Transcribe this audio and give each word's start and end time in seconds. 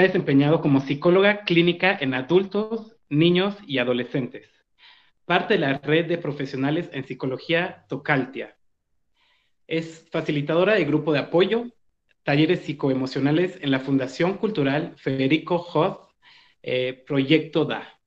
ha 0.00 0.04
desempeñado 0.04 0.60
como 0.60 0.80
psicóloga 0.80 1.44
clínica 1.44 1.96
en 2.00 2.14
adultos, 2.14 2.96
niños 3.08 3.56
y 3.66 3.78
adolescentes. 3.78 4.48
Parte 5.24 5.54
de 5.54 5.60
la 5.60 5.78
red 5.78 6.06
de 6.06 6.18
profesionales 6.18 6.88
en 6.92 7.06
psicología 7.06 7.84
Tocaltia. 7.88 8.56
Es 9.66 10.06
facilitadora 10.10 10.74
de 10.74 10.84
grupo 10.84 11.12
de 11.12 11.18
apoyo, 11.18 11.66
talleres 12.22 12.60
psicoemocionales 12.60 13.58
en 13.60 13.70
la 13.70 13.80
Fundación 13.80 14.34
Cultural 14.34 14.94
Federico 14.96 15.56
Hoth, 15.56 16.10
eh, 16.62 17.04
Proyecto 17.06 17.64
DA. 17.64 18.00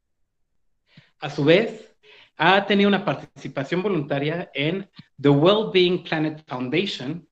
A 1.20 1.30
su 1.30 1.44
vez, 1.44 1.96
ha 2.38 2.65
tenido 2.65 2.87
una 2.87 3.06
participación 3.06 3.84
voluntaria 3.84 4.50
en 4.54 4.89
The 5.21 5.29
Wellbeing 5.29 6.04
Planet 6.04 6.43
Foundation, 6.48 7.28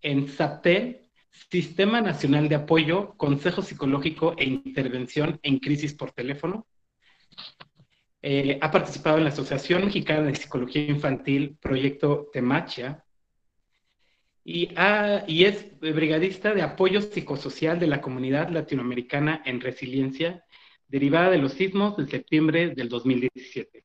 en 0.00 0.28
SAPTEL, 0.28 1.01
Sistema 1.50 2.00
Nacional 2.00 2.48
de 2.48 2.54
Apoyo, 2.54 3.14
Consejo 3.16 3.62
Psicológico 3.62 4.34
e 4.38 4.44
Intervención 4.44 5.40
en 5.42 5.58
Crisis 5.58 5.94
por 5.94 6.12
Teléfono. 6.12 6.66
Eh, 8.20 8.58
ha 8.60 8.70
participado 8.70 9.18
en 9.18 9.24
la 9.24 9.30
Asociación 9.30 9.84
Mexicana 9.86 10.22
de 10.22 10.34
Psicología 10.34 10.84
Infantil, 10.86 11.56
Proyecto 11.60 12.28
Temachia, 12.32 13.04
y, 14.44 15.44
es 15.44 15.78
brigadista 15.80 16.52
de 16.52 16.62
apoyo 16.62 17.00
psicosocial 17.00 17.78
de 17.78 17.86
la 17.86 18.00
comunidad 18.00 18.48
latinoamericana 18.50 19.42
en 19.44 19.60
resiliencia 19.60 20.44
derivada 20.88 21.30
de 21.30 21.38
los 21.38 21.52
sismos 21.52 21.96
de 21.96 22.06
septiembre 22.06 22.74
del 22.74 22.88
2017. 22.88 23.81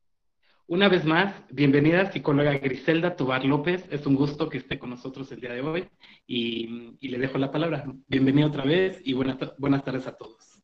Una 0.70 0.90
vez 0.90 1.06
más, 1.06 1.34
bienvenida 1.50 2.12
psicóloga 2.12 2.58
Griselda 2.58 3.16
Tobar 3.16 3.46
López. 3.46 3.88
Es 3.90 4.06
un 4.06 4.16
gusto 4.16 4.50
que 4.50 4.58
esté 4.58 4.78
con 4.78 4.90
nosotros 4.90 5.32
el 5.32 5.40
día 5.40 5.54
de 5.54 5.62
hoy 5.62 5.88
y, 6.28 6.98
le 7.00 7.18
dejo 7.18 7.38
la 7.38 7.54
palabra. 7.54 7.86
Bienvenida 8.10 8.48
otra 8.48 8.66
vez 8.66 9.00
y 9.06 9.14
buenas, 9.14 9.38
buenas 9.58 9.86
tardes 9.86 10.08
a 10.08 10.18
todos. 10.18 10.62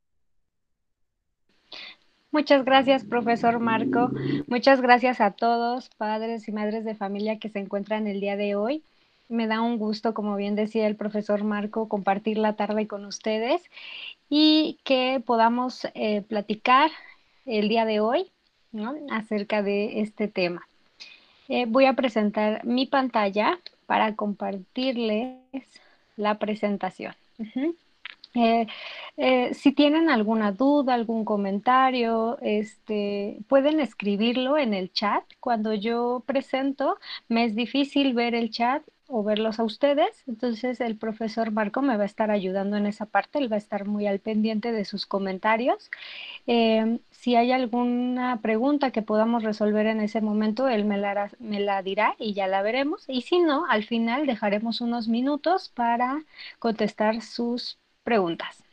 Muchas 2.32 2.66
gracias, 2.66 3.06
profesor 3.06 3.62
Marco. 3.62 4.12
Muchas 4.48 4.82
gracias 4.82 5.22
a 5.22 5.32
todos, 5.32 5.88
padres 5.96 6.50
y 6.50 6.52
madres 6.52 6.84
de 6.84 6.96
familia 6.96 7.40
que 7.40 7.48
se 7.48 7.60
encuentran 7.60 8.06
el 8.06 8.20
día 8.20 8.36
de 8.36 8.56
hoy. 8.56 8.84
Me 9.30 9.48
da 9.48 9.62
un 9.62 9.78
gusto, 9.78 10.14
como 10.14 10.36
bien 10.36 10.56
decía 10.56 10.86
el 10.86 10.98
profesor 10.98 11.46
Marco, 11.46 11.88
compartir 11.88 12.40
la 12.40 12.58
tarde 12.58 12.88
con 12.88 13.06
ustedes 13.06 13.62
y 14.28 14.80
que 14.84 15.24
podamos 15.26 15.88
eh, 15.94 16.24
platicar 16.24 16.92
el 17.46 17.70
día 17.70 17.86
de 17.86 18.02
hoy 18.02 18.34
acerca 19.10 19.62
de 19.62 20.02
este 20.02 20.28
tema. 20.28 20.68
Eh, 21.50 21.66
voy 21.68 21.86
a 21.86 21.94
presentar 21.94 22.64
mi 22.66 22.86
pantalla 22.86 23.60
para 23.86 24.16
compartirles 24.16 25.38
la 26.16 26.40
presentación. 26.40 27.14
Eh, 28.36 29.54
si 29.54 29.72
tienen 29.74 30.10
alguna 30.10 30.52
duda, 30.52 30.96
algún 30.96 31.24
comentario, 31.24 32.40
este, 32.42 33.38
pueden 33.48 33.80
escribirlo 33.80 34.58
en 34.58 34.74
el 34.74 34.92
chat. 34.92 35.24
Cuando 35.40 35.74
yo 35.74 36.24
presento, 36.26 36.98
me 37.28 37.46
es 37.46 37.56
difícil 37.56 38.14
ver 38.14 38.34
el 38.34 38.50
chat 38.50 38.84
o 39.08 39.24
verlos 39.24 39.60
a 39.60 39.64
ustedes. 39.64 40.24
Entonces 40.28 40.82
el 40.82 40.98
profesor 40.98 41.52
Marco 41.52 41.82
me 41.82 41.98
va 41.98 42.04
a 42.04 42.06
estar 42.06 42.32
ayudando 42.32 42.78
en 42.78 42.86
esa 42.86 43.06
parte, 43.06 43.40
él 43.40 43.52
va 43.52 43.56
a 43.56 43.60
estar 43.60 43.86
muy 43.86 44.08
al 44.08 44.20
pendiente 44.20 44.72
de 44.72 44.86
sus 44.86 45.06
comentarios. 45.06 45.90
Em, 46.48 47.00
si 47.12 47.36
hay 47.36 47.52
alguna 47.52 48.40
pregunta 48.42 48.92
que 48.92 49.02
podamos 49.02 49.44
resolver 49.44 49.88
en 49.88 50.02
ese 50.02 50.22
momento, 50.22 50.68
él 50.68 50.86
me 50.86 50.98
la, 50.98 51.32
me 51.40 51.60
la 51.60 51.82
dirá 51.84 52.16
y 52.20 52.34
ya 52.34 52.48
la 52.48 52.62
veremos. 52.62 53.06
Y 53.08 53.22
si 53.22 53.40
no, 53.40 53.66
al 53.70 53.84
final 53.84 54.26
dejaremos 54.26 54.82
unos 54.82 55.08
minutos 55.08 55.70
para 55.70 56.24
contestar 56.60 57.22
sus 57.22 57.80
preguntas. 58.04 58.64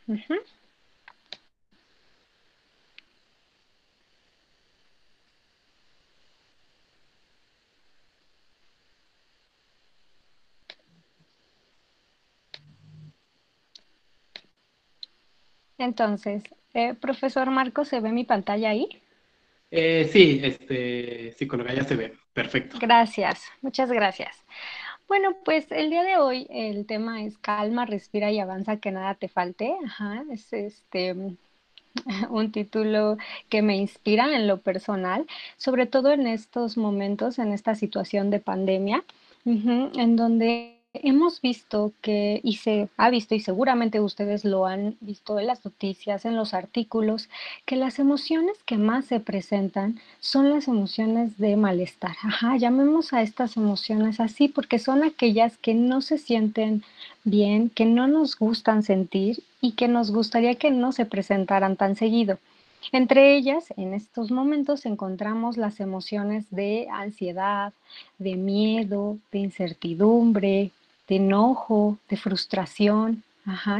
Entonces, 15.80 16.42
eh, 16.74 16.94
profesor 16.94 17.50
Marco, 17.50 17.86
¿se 17.86 18.00
ve 18.00 18.12
mi 18.12 18.24
pantalla 18.24 18.68
ahí? 18.68 18.86
Eh, 19.70 20.08
sí, 20.12 20.40
este, 20.42 21.32
psicóloga, 21.32 21.72
ya 21.72 21.84
se 21.84 21.96
ve. 21.96 22.12
Perfecto. 22.34 22.76
Gracias, 22.78 23.44
muchas 23.62 23.90
gracias. 23.90 24.36
Bueno, 25.08 25.36
pues 25.42 25.72
el 25.72 25.88
día 25.88 26.02
de 26.02 26.18
hoy 26.18 26.46
el 26.50 26.84
tema 26.86 27.24
es 27.24 27.38
calma, 27.38 27.86
respira 27.86 28.30
y 28.30 28.38
avanza, 28.38 28.76
que 28.76 28.90
nada 28.90 29.14
te 29.14 29.28
falte. 29.28 29.74
Ajá, 29.84 30.22
es 30.30 30.52
este 30.52 31.14
un 32.30 32.52
título 32.52 33.16
que 33.48 33.62
me 33.62 33.76
inspira 33.76 34.36
en 34.36 34.46
lo 34.46 34.60
personal, 34.60 35.26
sobre 35.56 35.86
todo 35.86 36.12
en 36.12 36.26
estos 36.26 36.76
momentos, 36.76 37.38
en 37.38 37.52
esta 37.52 37.74
situación 37.74 38.30
de 38.30 38.40
pandemia, 38.40 39.02
en 39.46 40.16
donde 40.16 40.79
hemos 40.92 41.40
visto 41.40 41.92
que, 42.00 42.40
y 42.42 42.56
se 42.56 42.88
ha 42.96 43.10
visto, 43.10 43.34
y 43.34 43.40
seguramente 43.40 44.00
ustedes 44.00 44.44
lo 44.44 44.66
han 44.66 44.96
visto 45.00 45.38
en 45.38 45.46
las 45.46 45.64
noticias, 45.64 46.24
en 46.24 46.36
los 46.36 46.54
artículos, 46.54 47.28
que 47.64 47.76
las 47.76 47.98
emociones 47.98 48.56
que 48.64 48.76
más 48.76 49.06
se 49.06 49.20
presentan 49.20 50.00
son 50.20 50.50
las 50.50 50.68
emociones 50.68 51.38
de 51.38 51.56
malestar. 51.56 52.16
Ajá, 52.22 52.56
llamemos 52.56 53.12
a 53.12 53.22
estas 53.22 53.56
emociones 53.56 54.20
así 54.20 54.48
porque 54.48 54.78
son 54.78 55.04
aquellas 55.04 55.56
que 55.58 55.74
no 55.74 56.00
se 56.00 56.18
sienten 56.18 56.82
bien, 57.24 57.70
que 57.70 57.84
no 57.84 58.08
nos 58.08 58.36
gustan 58.38 58.82
sentir 58.82 59.42
y 59.60 59.72
que 59.72 59.88
nos 59.88 60.10
gustaría 60.10 60.54
que 60.56 60.70
no 60.70 60.92
se 60.92 61.06
presentaran 61.06 61.76
tan 61.76 61.96
seguido. 61.96 62.38
Entre 62.92 63.36
ellas, 63.36 63.66
en 63.76 63.92
estos 63.92 64.30
momentos 64.30 64.86
encontramos 64.86 65.58
las 65.58 65.80
emociones 65.80 66.46
de 66.50 66.88
ansiedad, 66.90 67.74
de 68.18 68.36
miedo, 68.36 69.18
de 69.30 69.38
incertidumbre, 69.38 70.70
de 71.10 71.16
enojo, 71.16 71.98
de 72.08 72.16
frustración, 72.16 73.24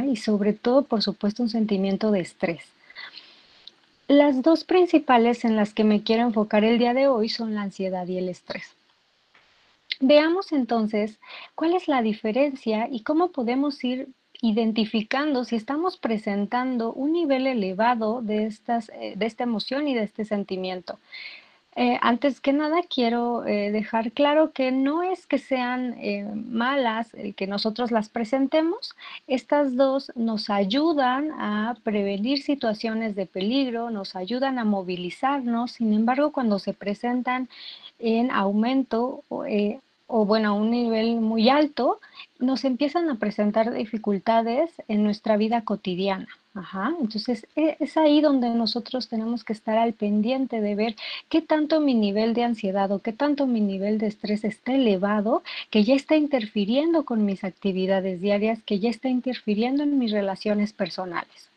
y 0.05 0.17
sobre 0.17 0.51
todo, 0.51 0.83
por 0.83 1.01
supuesto, 1.01 1.41
un 1.43 1.49
sentimiento 1.49 2.11
de 2.11 2.19
estrés. 2.19 2.65
Las 4.09 4.41
dos 4.41 4.65
principales 4.65 5.45
en 5.45 5.55
las 5.55 5.73
que 5.73 5.85
me 5.85 6.03
quiero 6.03 6.23
enfocar 6.23 6.65
el 6.65 6.77
día 6.77 6.93
de 6.93 7.07
hoy 7.07 7.29
son 7.29 7.55
la 7.55 7.61
ansiedad 7.61 8.05
y 8.05 8.17
el 8.17 8.27
estrés. 8.27 8.75
Veamos 10.01 10.51
entonces 10.51 11.19
cuál 11.55 11.73
es 11.73 11.87
la 11.87 12.01
diferencia 12.01 12.89
y 12.91 13.03
cómo 13.03 13.31
podemos 13.31 13.81
ir 13.81 14.09
identificando 14.41 15.45
si 15.45 15.55
estamos 15.55 15.95
presentando 15.95 16.91
un 16.91 17.13
nivel 17.13 17.47
elevado 17.47 18.21
de, 18.21 18.47
estas, 18.47 18.89
eh, 18.89 19.13
de 19.15 19.25
esta 19.25 19.45
emoción 19.45 19.87
y 19.87 19.93
de 19.93 20.03
este 20.03 20.25
sentimiento. 20.25 20.99
Eh, 21.75 21.97
antes 22.01 22.41
que 22.41 22.51
nada, 22.51 22.81
quiero 22.83 23.45
eh, 23.45 23.71
dejar 23.71 24.11
claro 24.11 24.51
que 24.51 24.71
no 24.73 25.03
es 25.03 25.25
que 25.25 25.37
sean 25.37 25.95
eh, 25.99 26.25
malas 26.35 27.11
que 27.37 27.47
nosotros 27.47 27.91
las 27.91 28.09
presentemos. 28.09 28.93
Estas 29.27 29.77
dos 29.77 30.11
nos 30.15 30.49
ayudan 30.49 31.31
a 31.39 31.77
prevenir 31.83 32.41
situaciones 32.41 33.15
de 33.15 33.25
peligro, 33.25 33.89
nos 33.89 34.15
ayudan 34.17 34.59
a 34.59 34.65
movilizarnos. 34.65 35.71
Sin 35.71 35.93
embargo, 35.93 36.31
cuando 36.33 36.59
se 36.59 36.73
presentan 36.73 37.47
en 37.99 38.31
aumento 38.31 39.23
o 40.13 40.25
bueno, 40.25 40.49
a 40.49 40.53
un 40.53 40.71
nivel 40.71 41.21
muy 41.21 41.49
alto, 41.49 42.01
nos 42.37 42.65
empiezan 42.65 43.09
a 43.09 43.15
presentar 43.15 43.71
dificultades 43.71 44.69
en 44.89 45.03
nuestra 45.03 45.37
vida 45.37 45.61
cotidiana. 45.63 46.27
Ajá, 46.53 46.93
entonces 46.99 47.47
e, 47.55 47.77
es 47.79 47.95
ahí 47.95 48.19
donde 48.19 48.49
nosotros 48.49 49.07
tenemos 49.07 49.45
que 49.45 49.53
estar 49.53 49.77
al 49.77 49.93
pendiente 49.93 50.59
de 50.59 50.75
ver 50.75 50.95
qué 51.29 51.41
tanto 51.41 51.79
mi 51.79 51.93
nivel 51.93 52.33
de 52.33 52.43
ansiedad 52.43 52.91
o 52.91 52.99
qué 52.99 53.13
tanto 53.13 53.47
mi 53.47 53.61
nivel 53.61 53.99
de 53.99 54.07
estrés 54.07 54.43
está 54.43 54.73
elevado, 54.73 55.43
que 55.69 55.85
ya 55.85 55.95
está 55.95 56.17
interfiriendo 56.17 57.05
con 57.05 57.23
mis 57.23 57.45
actividades 57.45 58.19
diarias, 58.19 58.59
que 58.63 58.79
ya 58.79 58.89
está 58.89 59.07
interfiriendo 59.07 59.83
en 59.83 59.97
mis 59.97 60.11
relaciones 60.11 60.73
personales. 60.73 61.49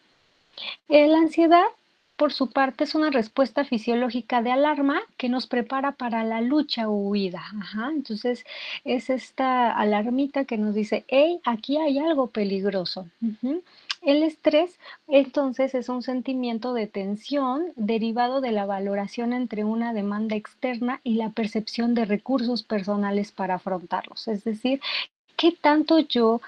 Eh, 0.89 1.09
la 1.09 1.19
ansiedad 1.19 1.67
por 2.17 2.33
su 2.33 2.51
parte, 2.51 2.85
es 2.85 2.95
una 2.95 3.11
respuesta 3.11 3.65
fisiológica 3.65 4.41
de 4.43 4.53
alarma 4.53 5.01
que 5.17 5.29
nos 5.29 5.47
prepara 5.47 5.93
para 5.93 6.23
la 6.25 6.41
lucha 6.41 6.89
o 6.89 6.93
huida. 6.93 7.43
Entonces, 7.91 8.45
es 8.85 9.11
esta 9.11 9.73
alarmita 9.73 10.45
que 10.45 10.57
nos 10.57 10.75
dice, 10.75 11.05
hey, 11.09 11.41
aquí 11.45 11.77
hay 11.77 11.99
algo 11.99 12.29
peligroso. 12.29 13.09
El 14.03 14.23
estrés, 14.23 14.79
entonces, 15.09 15.75
es 15.75 15.89
un 15.89 16.03
sentimiento 16.03 16.73
de 16.73 16.87
tensión 16.87 17.73
derivado 17.75 18.41
de 18.41 18.53
la 18.53 18.67
valoración 18.67 19.33
entre 19.33 19.65
una 19.65 19.93
demanda 19.93 20.37
externa 20.37 21.01
y 21.03 21.15
la 21.15 21.31
percepción 21.31 21.95
de 21.95 22.05
recursos 22.05 22.63
personales 22.63 23.33
para 23.33 23.55
afrontarlos. 23.55 24.29
Es 24.29 24.45
decir, 24.45 24.81
¿qué 25.37 25.53
tanto 25.53 25.99
yo 25.99 26.41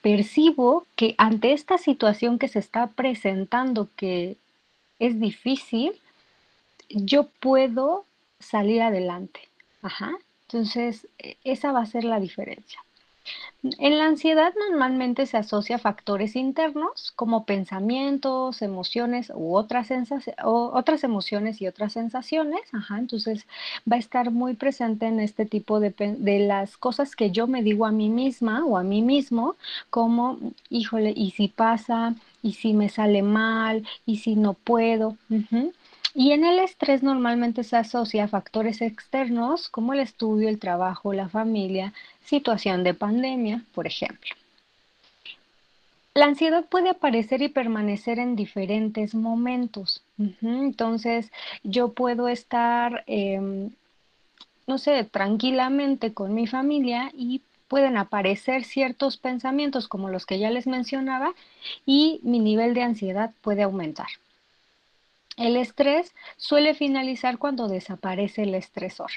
percibo 0.00 0.86
que 0.96 1.14
ante 1.18 1.52
esta 1.52 1.78
situación 1.78 2.38
que 2.38 2.48
se 2.48 2.58
está 2.58 2.88
presentando, 2.88 3.88
que 3.96 4.36
es 5.02 5.18
difícil, 5.18 5.92
yo 6.88 7.24
puedo 7.40 8.04
salir 8.38 8.82
adelante. 8.82 9.48
Ajá. 9.82 10.12
Entonces, 10.42 11.08
e, 11.18 11.36
esa 11.44 11.72
va 11.72 11.80
a 11.80 11.86
ser 11.86 12.04
la 12.04 12.20
diferencia. 12.20 12.80
En 13.78 13.98
la 13.98 14.06
ansiedad 14.06 14.52
normalmente 14.68 15.26
se 15.26 15.36
asocia 15.36 15.76
a 15.76 15.78
factores 15.78 16.34
internos 16.34 17.12
como 17.14 17.44
pensamientos, 17.44 18.60
emociones 18.60 19.30
u 19.34 19.54
otras, 19.54 19.88
o 20.42 20.72
otras 20.74 21.04
emociones 21.04 21.60
y 21.60 21.68
otras 21.68 21.92
sensaciones. 21.92 22.62
Ajá, 22.72 22.98
entonces 22.98 23.46
va 23.90 23.96
a 23.96 24.00
estar 24.00 24.30
muy 24.32 24.54
presente 24.54 25.06
en 25.06 25.20
este 25.20 25.46
tipo 25.46 25.78
de, 25.78 25.90
de, 25.90 26.40
las 26.40 26.76
cosas 26.76 27.14
que 27.14 27.30
yo 27.30 27.46
me 27.46 27.62
digo 27.62 27.86
a 27.86 27.92
mí 27.92 28.08
misma 28.08 28.64
o 28.64 28.76
a 28.76 28.82
mí 28.82 29.00
mismo, 29.02 29.54
como, 29.90 30.38
híjole, 30.68 31.12
¿y 31.14 31.30
si 31.30 31.46
pasa? 31.48 32.16
¿Y 32.42 32.54
si 32.54 32.72
me 32.72 32.88
sale 32.88 33.22
mal? 33.22 33.86
¿Y 34.04 34.18
si 34.18 34.34
no 34.34 34.54
puedo? 34.54 35.16
Y 36.14 36.32
en 36.32 36.44
el 36.44 36.58
estrés 36.58 37.02
normalmente 37.02 37.64
se 37.64 37.76
asocia 37.76 38.24
a 38.24 38.28
factores 38.28 38.82
externos 38.82 39.68
como 39.68 39.94
el 39.94 40.00
estudio, 40.00 40.48
el 40.48 40.58
trabajo, 40.58 41.12
la 41.12 41.28
familia, 41.28 41.94
situación 42.24 42.84
de 42.84 42.94
pandemia, 42.94 43.64
por 43.74 43.86
ejemplo. 43.86 44.34
La 46.14 46.26
ansiedad 46.26 46.66
puede 46.66 46.90
aparecer 46.90 47.40
y 47.40 47.48
permanecer 47.48 48.18
en 48.18 48.36
diferentes 48.36 49.14
momentos. 49.14 50.02
Entonces, 50.42 51.32
yo 51.62 51.92
puedo 51.94 52.28
estar, 52.28 53.02
em, 53.06 53.70
no 54.66 54.76
sé, 54.76 55.04
tranquilamente 55.04 56.12
con 56.12 56.34
mi 56.34 56.46
familia 56.46 57.10
y 57.14 57.40
pueden 57.72 57.96
aparecer 57.96 58.64
ciertos 58.64 59.16
pensamientos 59.16 59.88
como 59.88 60.10
los 60.10 60.26
que 60.26 60.38
ya 60.38 60.50
les 60.50 60.66
mencionaba 60.66 61.32
y 61.86 62.20
mi 62.22 62.38
nivel 62.38 62.74
de 62.74 62.82
ansiedad 62.82 63.32
puede 63.40 63.62
aumentar. 63.62 64.08
El 65.38 65.56
estrés 65.56 66.14
suele 66.36 66.74
finalizar 66.74 67.38
cuando 67.38 67.68
desaparece 67.68 68.42
el 68.42 68.54
estresor. 68.54 69.10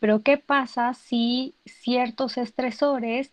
Pero 0.00 0.22
¿qué 0.22 0.36
pasa 0.36 0.92
si 0.92 1.54
ciertos 1.64 2.36
estresores 2.36 3.30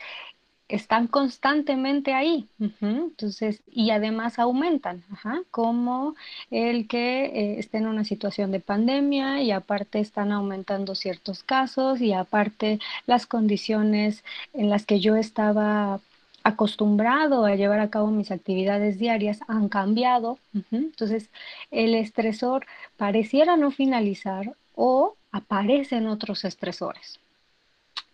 están 0.70 1.08
constantemente 1.08 2.14
ahí? 2.14 2.48
Entonces, 2.80 3.62
y 3.70 3.90
además 3.90 4.38
aumentan, 4.38 5.04
como 5.50 6.16
el 6.52 6.88
que 6.88 7.26
eh, 7.26 7.60
esté 7.60 7.80
en 7.80 7.88
una 7.88 8.04
situación 8.04 8.52
de 8.52 8.60
pandemia 8.60 9.42
y 9.42 9.52
aparte 9.52 10.00
están 10.00 10.32
aumentando 10.32 10.94
ciertos 10.94 11.44
casos 11.44 12.00
y 12.02 12.14
aparte 12.14 12.80
las 13.08 13.26
condiciones 13.26 14.24
en 14.54 14.70
las 14.70 14.86
que 14.86 15.00
yo 15.00 15.16
estaba 15.16 16.00
acostumbrado 16.44 17.46
a 17.46 17.56
llevar 17.56 17.80
a 17.80 17.90
cabo 17.90 18.12
mis 18.12 18.32
actividades 18.32 19.00
diarias 19.00 19.40
han 19.48 19.70
cambiado. 19.70 20.38
Entonces, 20.72 21.30
el 21.72 21.96
estresor 21.96 22.66
pareciera 22.96 23.58
no 23.58 23.72
finalizar 23.72 24.54
o 24.76 25.16
aparecen 25.32 26.08
otros 26.08 26.46
estresores. 26.46 27.20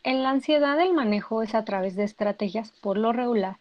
En 0.06 0.22
la 0.22 0.30
ansiedad 0.30 0.80
el 0.80 0.94
manejo 0.94 1.42
es 1.42 1.56
a 1.56 1.66
través 1.66 1.96
de 1.96 2.04
estrategias 2.04 2.72
por 2.80 2.96
lo 2.96 3.12
regular, 3.12 3.57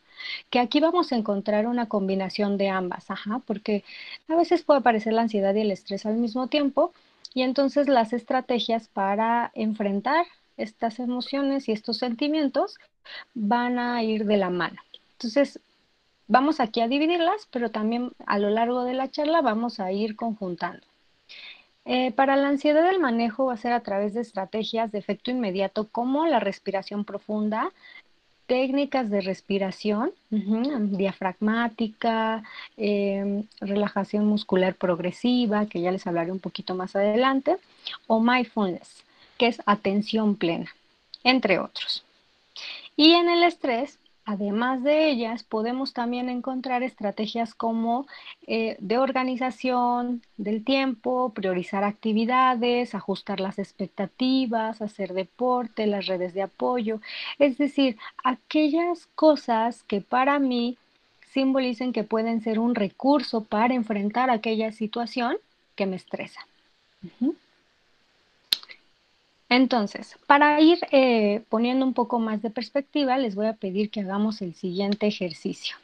que 0.50 0.60
aquí 0.60 0.78
vamos 0.78 1.10
a 1.10 1.16
encontrar 1.16 1.66
una 1.66 1.88
combinación 1.88 2.58
de 2.58 2.68
ambas, 2.68 3.10
ajá, 3.10 3.40
porque 3.46 3.82
a 4.28 4.36
veces 4.36 4.62
puede 4.62 4.80
aparecer 4.80 5.14
la 5.14 5.22
ansiedad 5.22 5.54
y 5.54 5.62
el 5.62 5.70
estrés 5.70 6.04
al 6.04 6.16
mismo 6.16 6.48
tiempo, 6.48 6.92
y 7.32 7.44
entonces 7.44 7.88
las 7.88 8.12
estrategias 8.12 8.88
para 8.88 9.52
enfrentar 9.54 10.26
estas 10.58 10.98
emociones 10.98 11.66
y 11.66 11.72
estos 11.72 11.96
sentimientos 11.96 12.76
van 13.32 13.78
a 13.78 14.02
ir 14.02 14.26
de 14.26 14.36
la 14.36 14.50
mano. 14.50 14.82
Entonces, 15.12 15.60
vamos 16.28 16.60
aquí 16.60 16.82
a 16.82 16.88
dividirlas, 16.88 17.48
pero 17.50 17.70
también 17.70 18.12
a 18.26 18.38
lo 18.38 18.50
largo 18.50 18.84
de 18.84 18.92
la 18.92 19.10
charla 19.10 19.40
vamos 19.40 19.80
a 19.80 19.92
ir 19.92 20.14
conjuntando. 20.14 20.86
Eh, 21.86 22.12
para 22.12 22.36
la 22.36 22.48
ansiedad 22.48 22.88
el 22.88 22.98
manejo 22.98 23.46
va 23.46 23.54
a 23.54 23.58
ser 23.58 23.72
a 23.72 23.80
través 23.80 24.14
de 24.14 24.22
estrategias 24.22 24.90
de 24.90 24.98
efecto 24.98 25.30
inmediato 25.30 25.86
como 25.88 26.26
la 26.26 26.40
respiración 26.40 27.04
profunda, 27.04 27.70
técnicas 28.46 29.10
de 29.10 29.20
respiración 29.20 30.12
diafragmática, 30.30 32.42
em, 32.76 33.44
relajación 33.60 34.26
muscular 34.26 34.74
progresiva, 34.74 35.66
que 35.66 35.80
ya 35.80 35.90
les 35.90 36.06
hablaré 36.06 36.30
un 36.30 36.40
poquito 36.40 36.74
más 36.74 36.94
adelante, 36.96 37.56
o 38.06 38.20
mindfulness, 38.20 39.04
que 39.38 39.46
es 39.46 39.62
atención 39.66 40.36
plena, 40.36 40.74
entre 41.22 41.58
otros. 41.58 42.04
Y 42.96 43.12
en 43.12 43.28
el 43.28 43.44
estrés, 43.44 43.98
además 44.24 44.82
de 44.82 45.10
ellas, 45.10 45.44
podemos 45.44 45.92
también 45.92 46.28
encontrar 46.28 46.82
estrategias 46.82 47.54
como 47.54 48.06
eh, 48.46 48.76
de 48.80 48.98
organización 48.98 50.22
del 50.36 50.64
tiempo, 50.64 51.32
priorizar 51.34 51.84
actividades, 51.84 52.94
ajustar 52.94 53.40
las 53.40 53.58
expectativas, 53.58 54.82
hacer 54.82 55.12
deporte, 55.12 55.86
las 55.86 56.06
redes 56.06 56.34
de 56.34 56.42
apoyo, 56.42 57.00
es 57.38 57.58
decir, 57.58 57.96
aquellas 58.22 59.06
cosas 59.14 59.82
que 59.82 60.00
para 60.00 60.38
mí 60.38 60.78
simbolicen 61.32 61.92
que 61.92 62.04
pueden 62.04 62.40
ser 62.40 62.58
un 62.58 62.74
recurso 62.74 63.44
para 63.44 63.74
enfrentar 63.74 64.30
aquella 64.30 64.72
situación 64.72 65.36
que 65.74 65.86
me 65.86 65.96
estresa. 65.96 66.46
Entonces, 69.48 70.16
para 70.26 70.60
ir 70.60 70.78
eh, 70.90 71.42
poniendo 71.48 71.84
un 71.84 71.94
poco 71.94 72.18
más 72.18 72.42
de 72.42 72.50
perspectiva, 72.50 73.18
les 73.18 73.34
voy 73.34 73.46
a 73.46 73.54
pedir 73.54 73.90
que 73.90 74.00
hagamos 74.00 74.42
el 74.42 74.54
siguiente 74.54 75.06
ejercicio. 75.06 75.76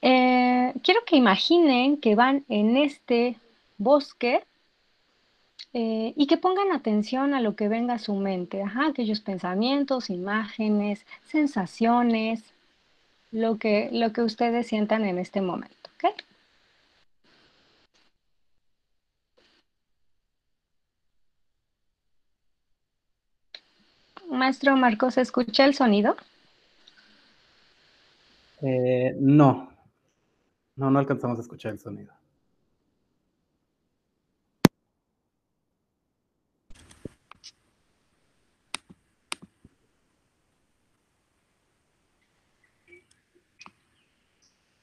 Eh, 0.00 0.72
quiero 0.82 1.04
que 1.04 1.16
imaginen 1.16 1.96
que 1.96 2.14
van 2.14 2.44
en 2.48 2.76
este 2.76 3.36
bosque 3.78 4.44
eh, 5.74 6.12
y 6.16 6.26
que 6.26 6.36
pongan 6.36 6.72
atención 6.72 7.34
a 7.34 7.40
lo 7.40 7.56
que 7.56 7.68
venga 7.68 7.94
a 7.94 7.98
su 7.98 8.14
mente, 8.14 8.62
aquellos 8.88 9.20
pensamientos, 9.20 10.10
imágenes, 10.10 11.06
sensaciones, 11.24 12.52
lo 13.30 13.58
que, 13.58 13.88
lo 13.92 14.12
que 14.12 14.22
ustedes 14.22 14.66
sientan 14.66 15.04
en 15.04 15.18
este 15.18 15.40
momento. 15.40 15.76
Maestro 24.42 24.76
Marcos, 24.76 25.18
¿escucha 25.18 25.64
el 25.64 25.72
sonido? 25.72 26.16
Eh, 28.60 29.14
no. 29.20 29.72
No, 30.74 30.90
no 30.90 30.98
alcanzamos 30.98 31.38
a 31.38 31.42
escuchar 31.42 31.70
el 31.70 31.78
sonido. 31.78 32.12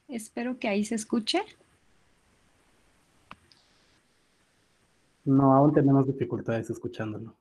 Espero 0.08 0.58
que 0.58 0.68
ahí 0.68 0.86
se 0.86 0.94
escuche. 0.94 1.42
No, 5.26 5.54
aún 5.54 5.74
tenemos 5.74 6.06
dificultades 6.06 6.70
escuchándolo. 6.70 7.34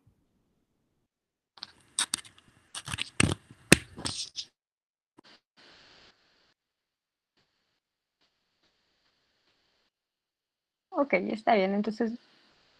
Ok, 11.09 11.15
está 11.31 11.55
bien. 11.55 11.73
Entonces, 11.73 12.11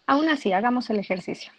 aún 0.06 0.28
así, 0.28 0.52
hagamos 0.52 0.90
el 0.90 1.00
ejercicio. 1.00 1.52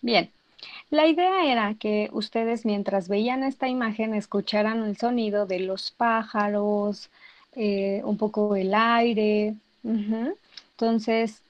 Bien, 0.00 0.30
la 0.90 1.06
idea 1.06 1.44
era 1.44 1.74
que 1.74 2.08
ustedes 2.12 2.64
mientras 2.64 3.08
veían 3.08 3.42
esta 3.42 3.68
imagen 3.68 4.14
escucharan 4.14 4.84
el 4.84 4.96
sonido 4.96 5.44
de 5.44 5.60
los 5.60 5.90
pájaros, 5.90 7.10
eh, 7.54 8.00
un 8.04 8.16
poco 8.16 8.56
el 8.56 8.72
aire. 8.74 9.54
Entonces, 9.82 11.42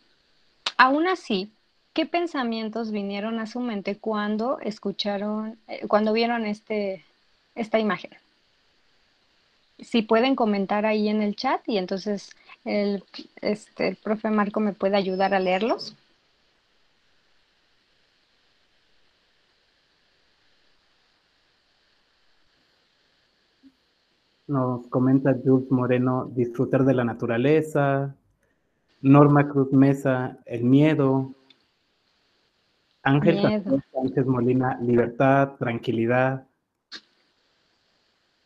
aún 0.76 1.06
así, 1.06 1.52
¿qué 1.92 2.06
pensamientos 2.06 2.90
vinieron 2.90 3.38
a 3.38 3.46
su 3.46 3.60
mente 3.60 3.96
cuando 3.96 4.58
escucharon, 4.60 5.58
eh, 5.68 5.86
cuando 5.86 6.12
vieron 6.12 6.44
este, 6.44 7.04
esta 7.54 7.78
imagen? 7.78 8.10
Si 9.78 10.02
pueden 10.02 10.34
comentar 10.34 10.84
ahí 10.84 11.08
en 11.08 11.22
el 11.22 11.36
chat 11.36 11.60
y 11.68 11.78
entonces 11.78 12.30
el, 12.64 13.04
este, 13.40 13.88
el 13.88 13.96
profe 13.96 14.30
Marco 14.30 14.58
me 14.58 14.72
puede 14.72 14.96
ayudar 14.96 15.34
a 15.34 15.38
leerlos. 15.38 15.94
Nos 24.48 24.86
comenta 24.88 25.36
Jules 25.44 25.70
Moreno, 25.70 26.24
disfrutar 26.34 26.84
de 26.84 26.94
la 26.94 27.04
naturaleza. 27.04 28.16
Norma 29.02 29.46
Cruz 29.46 29.70
Mesa, 29.72 30.38
el 30.46 30.64
miedo. 30.64 31.34
Ángel 33.02 33.62
Sánchez 33.92 34.26
Molina, 34.26 34.78
libertad, 34.80 35.56
tranquilidad. 35.58 36.46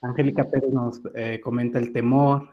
Angélica 0.01 0.51
Pérez 0.51 0.73
nos 0.73 1.01
eh, 1.15 1.41
comenta 1.41 1.79
el 1.79 1.93
temor. 1.93 2.49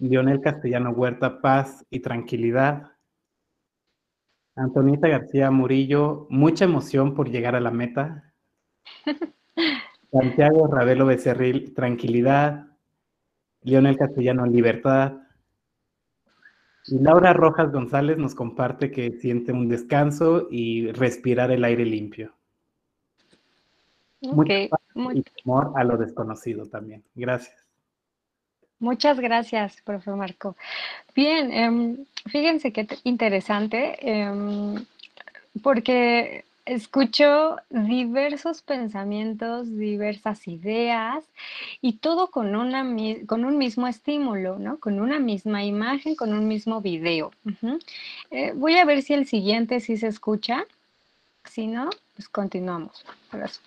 Lionel 0.00 0.40
Castellano 0.40 0.90
Huerta, 0.90 1.40
paz 1.40 1.86
y 1.90 2.00
tranquilidad. 2.00 2.90
Antonita 4.56 5.06
García 5.06 5.52
Murillo, 5.52 6.26
mucha 6.28 6.64
emoción 6.64 7.14
por 7.14 7.30
llegar 7.30 7.54
a 7.54 7.60
la 7.60 7.70
meta. 7.70 8.34
Santiago 10.10 10.66
Ravelo 10.66 11.06
Becerril, 11.06 11.74
tranquilidad. 11.74 12.66
Lionel 13.62 13.96
Castellano, 13.96 14.46
libertad. 14.46 15.14
Y 16.86 16.98
Laura 16.98 17.32
Rojas 17.32 17.70
González 17.70 18.16
nos 18.16 18.34
comparte 18.34 18.90
que 18.90 19.12
siente 19.12 19.52
un 19.52 19.68
descanso 19.68 20.48
y 20.50 20.90
respirar 20.92 21.50
el 21.50 21.64
aire 21.64 21.84
limpio. 21.84 22.32
Okay. 24.22 24.70
Mucho 24.94 25.22
amor 25.44 25.72
a 25.76 25.84
lo 25.84 25.96
desconocido 25.96 26.66
también. 26.66 27.02
Gracias. 27.14 27.56
Muchas 28.78 29.20
gracias, 29.20 29.80
profe 29.82 30.10
Marco. 30.10 30.56
Bien, 31.14 31.52
em, 31.52 32.06
fíjense 32.26 32.72
qué 32.72 32.86
interesante, 33.04 33.98
em, 34.00 34.86
porque 35.62 36.44
escucho 36.64 37.56
diversos 37.68 38.62
pensamientos, 38.62 39.76
diversas 39.76 40.46
ideas 40.48 41.24
y 41.80 41.94
todo 41.94 42.30
con, 42.30 42.54
una, 42.54 42.84
con 43.26 43.44
un 43.44 43.58
mismo 43.58 43.86
estímulo, 43.86 44.58
¿no? 44.58 44.78
Con 44.78 45.00
una 45.00 45.18
misma 45.18 45.64
imagen, 45.64 46.14
con 46.14 46.32
un 46.32 46.48
mismo 46.48 46.80
video. 46.80 47.32
Eh, 48.30 48.52
voy 48.54 48.76
a 48.76 48.84
ver 48.84 49.02
si 49.02 49.14
el 49.14 49.26
siguiente 49.26 49.80
sí 49.80 49.96
se 49.96 50.06
escucha. 50.06 50.64
Si 51.44 51.66
no, 51.66 51.90
pues 52.14 52.28
continuamos. 52.28 53.04
Gracias. 53.32 53.62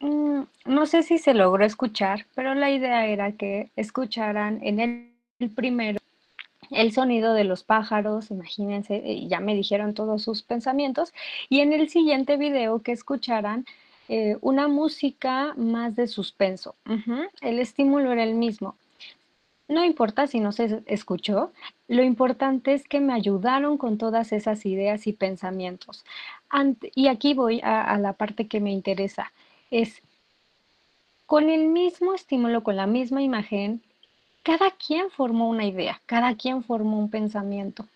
Mm, 0.00 0.42
no 0.66 0.86
sé 0.86 1.02
si 1.02 1.18
se 1.18 1.34
logró 1.34 1.64
escuchar, 1.64 2.26
pero 2.34 2.54
la 2.54 2.70
idea 2.70 3.06
era 3.06 3.32
que 3.32 3.70
escucharan 3.76 4.60
en 4.62 4.80
el, 4.80 5.50
primero 5.50 5.98
el 6.70 6.92
sonido 6.92 7.34
de 7.34 7.44
los 7.44 7.62
pájaros, 7.62 8.30
imagínense, 8.30 9.26
ya 9.28 9.40
me 9.40 9.54
dijeron 9.54 9.94
todos 9.94 10.22
sus 10.22 10.42
pensamientos, 10.42 11.12
y 11.48 11.60
en 11.60 11.72
el 11.72 11.88
siguiente 11.88 12.36
video 12.36 12.82
que 12.82 12.92
escucharan 12.92 13.64
eh, 14.08 14.36
una 14.40 14.68
música 14.68 15.54
más 15.56 15.96
de 15.96 16.06
suspenso. 16.06 16.74
El 17.40 17.58
estímulo 17.60 18.12
era 18.12 18.24
el 18.24 18.34
mismo. 18.34 18.76
No 19.66 19.82
importa 19.82 20.26
si 20.26 20.40
no 20.40 20.52
se 20.52 20.82
escuchó, 20.86 21.52
lo 21.88 22.02
importante 22.02 22.74
es 22.74 22.84
que 22.84 23.00
me 23.00 23.14
ayudaron 23.14 23.78
con 23.78 23.96
todas 23.96 24.32
esas 24.32 24.66
ideas 24.66 25.06
y 25.06 25.14
pensamientos. 25.14 26.04
Y 26.94 27.08
aquí 27.08 27.34
voy 27.34 27.60
a, 27.62 27.98
la 27.98 28.12
parte 28.12 28.46
que 28.46 28.60
me 28.60 28.72
interesa. 28.72 29.32
Es 29.70 30.02
con 31.26 31.48
el 31.50 31.66
mismo 31.68 32.14
estímulo, 32.14 32.62
con 32.62 32.76
la 32.76 32.86
misma 32.86 33.22
imagen, 33.22 33.82
cada 34.42 34.70
quien 34.70 35.10
formó 35.10 35.48
una 35.48 35.64
idea, 35.64 36.00
cada 36.06 36.36
quien 36.36 36.62
formó 36.62 36.98
un 36.98 37.10
pensamiento. 37.10 37.88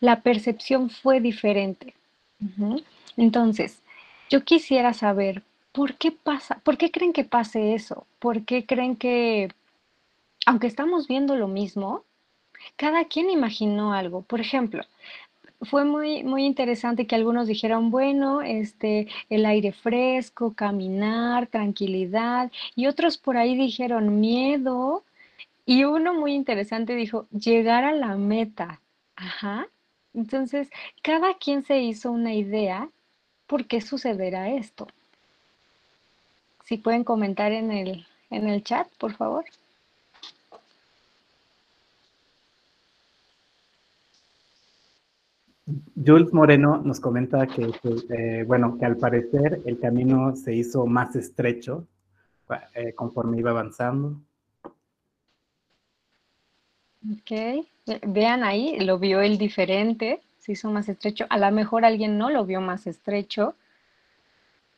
La 0.00 0.22
percepción 0.22 0.90
fue 0.90 1.20
diferente. 1.20 1.94
Entonces, 3.16 3.82
yo 4.30 4.42
quisiera 4.44 4.94
saber, 4.94 5.42
¿por 5.72 5.94
qué 5.94 6.10
pasa? 6.10 6.60
¿Por 6.64 6.76
qué 6.76 6.90
creen 6.90 7.12
que 7.12 7.24
pase 7.24 7.74
eso? 7.74 8.06
¿Por 8.18 8.44
qué 8.44 8.66
creen 8.66 8.96
que 8.96 9.50
aunque 10.46 10.66
estamos 10.66 11.08
viendo 11.08 11.36
lo 11.36 11.48
mismo, 11.48 12.04
cada 12.76 13.04
quien 13.04 13.30
imaginó 13.30 13.92
algo. 13.92 14.22
Por 14.22 14.40
ejemplo, 14.40 14.82
fue 15.62 15.84
muy, 15.84 16.22
muy 16.24 16.44
interesante 16.44 17.06
que 17.06 17.14
algunos 17.14 17.46
dijeron, 17.46 17.90
bueno, 17.90 18.42
este, 18.42 19.08
el 19.30 19.46
aire 19.46 19.72
fresco, 19.72 20.52
caminar, 20.54 21.46
tranquilidad, 21.46 22.50
y 22.74 22.86
otros 22.86 23.18
por 23.18 23.36
ahí 23.36 23.56
dijeron 23.56 24.20
miedo, 24.20 25.04
y 25.66 25.84
uno 25.84 26.14
muy 26.14 26.34
interesante 26.34 26.94
dijo, 26.94 27.26
llegar 27.30 27.84
a 27.84 27.92
la 27.92 28.16
meta. 28.16 28.80
Ajá. 29.16 29.66
Entonces, 30.12 30.68
cada 31.02 31.34
quien 31.34 31.64
se 31.64 31.80
hizo 31.80 32.10
una 32.10 32.34
idea 32.34 32.88
por 33.46 33.66
qué 33.66 33.80
sucederá 33.80 34.50
esto. 34.50 34.86
Si 36.64 36.76
pueden 36.78 37.04
comentar 37.04 37.52
en 37.52 37.70
el, 37.70 38.06
en 38.30 38.48
el 38.48 38.62
chat, 38.62 38.88
por 38.96 39.14
favor. 39.14 39.44
Jules 45.66 46.32
Moreno 46.32 46.82
nos 46.84 47.00
comenta 47.00 47.46
que, 47.46 47.70
eh, 48.10 48.44
bueno, 48.46 48.76
que 48.78 48.84
al 48.84 48.96
parecer 48.98 49.62
el 49.64 49.78
camino 49.78 50.36
se 50.36 50.54
hizo 50.54 50.86
más 50.86 51.16
estrecho 51.16 51.86
eh, 52.74 52.92
conforme 52.92 53.38
iba 53.38 53.50
avanzando. 53.50 54.20
Ok, 57.12 57.66
vean 58.06 58.44
ahí, 58.44 58.78
lo 58.80 58.98
vio 58.98 59.20
el 59.20 59.38
diferente, 59.38 60.20
se 60.38 60.52
hizo 60.52 60.70
más 60.70 60.88
estrecho. 60.88 61.26
A 61.30 61.38
lo 61.38 61.50
mejor 61.50 61.84
alguien 61.84 62.18
no 62.18 62.30
lo 62.30 62.44
vio 62.44 62.60
más 62.60 62.86
estrecho. 62.86 63.54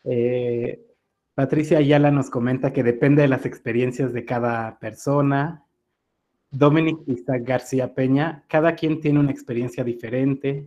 Eh, 0.04 0.80
Patricia 1.34 1.78
Ayala 1.78 2.10
nos 2.10 2.30
comenta 2.30 2.72
que 2.72 2.84
depende 2.84 3.22
de 3.22 3.28
las 3.28 3.44
experiencias 3.44 4.12
de 4.12 4.24
cada 4.24 4.78
persona. 4.78 5.64
Dominic 6.50 6.98
Isaac 7.06 7.42
García 7.44 7.94
Peña, 7.94 8.44
cada 8.48 8.76
quien 8.76 9.00
tiene 9.00 9.18
una 9.18 9.32
experiencia 9.32 9.82
diferente. 9.82 10.66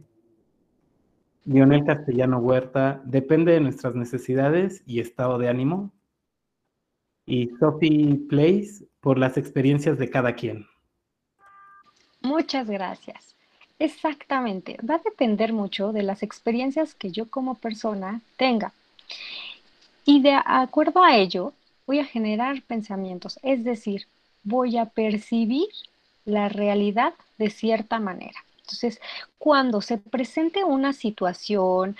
Lionel 1.50 1.84
Castellano 1.84 2.38
Huerta, 2.38 3.02
depende 3.06 3.54
de 3.54 3.60
nuestras 3.60 3.96
necesidades 3.96 4.84
y 4.86 5.00
estado 5.00 5.40
de 5.40 5.50
ánimo. 5.50 5.92
Y 7.26 7.50
Sophie 7.60 8.20
Place, 8.30 8.86
por 9.00 9.18
las 9.18 9.36
experiencias 9.36 9.98
de 9.98 10.12
cada 10.12 10.36
quien. 10.36 10.68
Muchas 12.22 12.70
gracias. 12.70 13.36
Exactamente, 13.80 14.78
va 14.88 14.96
a 14.96 15.02
depender 15.04 15.52
mucho 15.52 15.92
de 15.92 16.04
las 16.04 16.22
experiencias 16.22 16.94
que 16.94 17.10
yo 17.10 17.28
como 17.32 17.56
persona 17.56 18.22
tenga. 18.38 18.72
Y 20.06 20.22
de 20.22 20.34
acuerdo 20.46 21.04
a 21.04 21.18
ello, 21.18 21.54
voy 21.88 21.98
a 21.98 22.06
generar 22.06 22.62
pensamientos, 22.62 23.40
es 23.42 23.64
decir, 23.64 24.06
voy 24.44 24.78
a 24.78 24.86
percibir 24.86 25.70
la 26.26 26.48
realidad 26.48 27.16
de 27.40 27.50
cierta 27.50 28.00
manera. 28.00 28.40
Entonces, 28.70 29.02
cuando 29.38 29.82
se 29.82 29.98
presente 29.98 30.64
una 30.64 30.94
situación, 30.94 31.98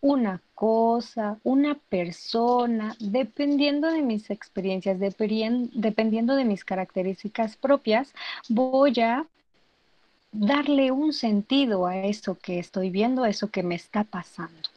una 0.00 0.40
cosa, 0.54 1.38
una 1.44 1.74
persona, 1.74 2.96
dependiendo 2.98 3.88
de 3.88 4.02
mis 4.02 4.30
experiencias, 4.30 4.98
dependiendo 4.98 6.34
de 6.34 6.44
mis 6.44 6.64
características 6.64 7.56
propias, 7.56 8.12
voy 8.48 9.00
a 9.00 9.24
darle 10.32 10.90
un 10.90 11.12
sentido 11.12 11.86
a 11.86 11.96
eso 11.98 12.36
que 12.40 12.58
estoy 12.58 12.90
viendo, 12.90 13.22
a 13.22 13.28
eso 13.28 13.50
que 13.50 13.62
me 13.62 13.76
está 13.76 14.02
pasando. 14.02 14.68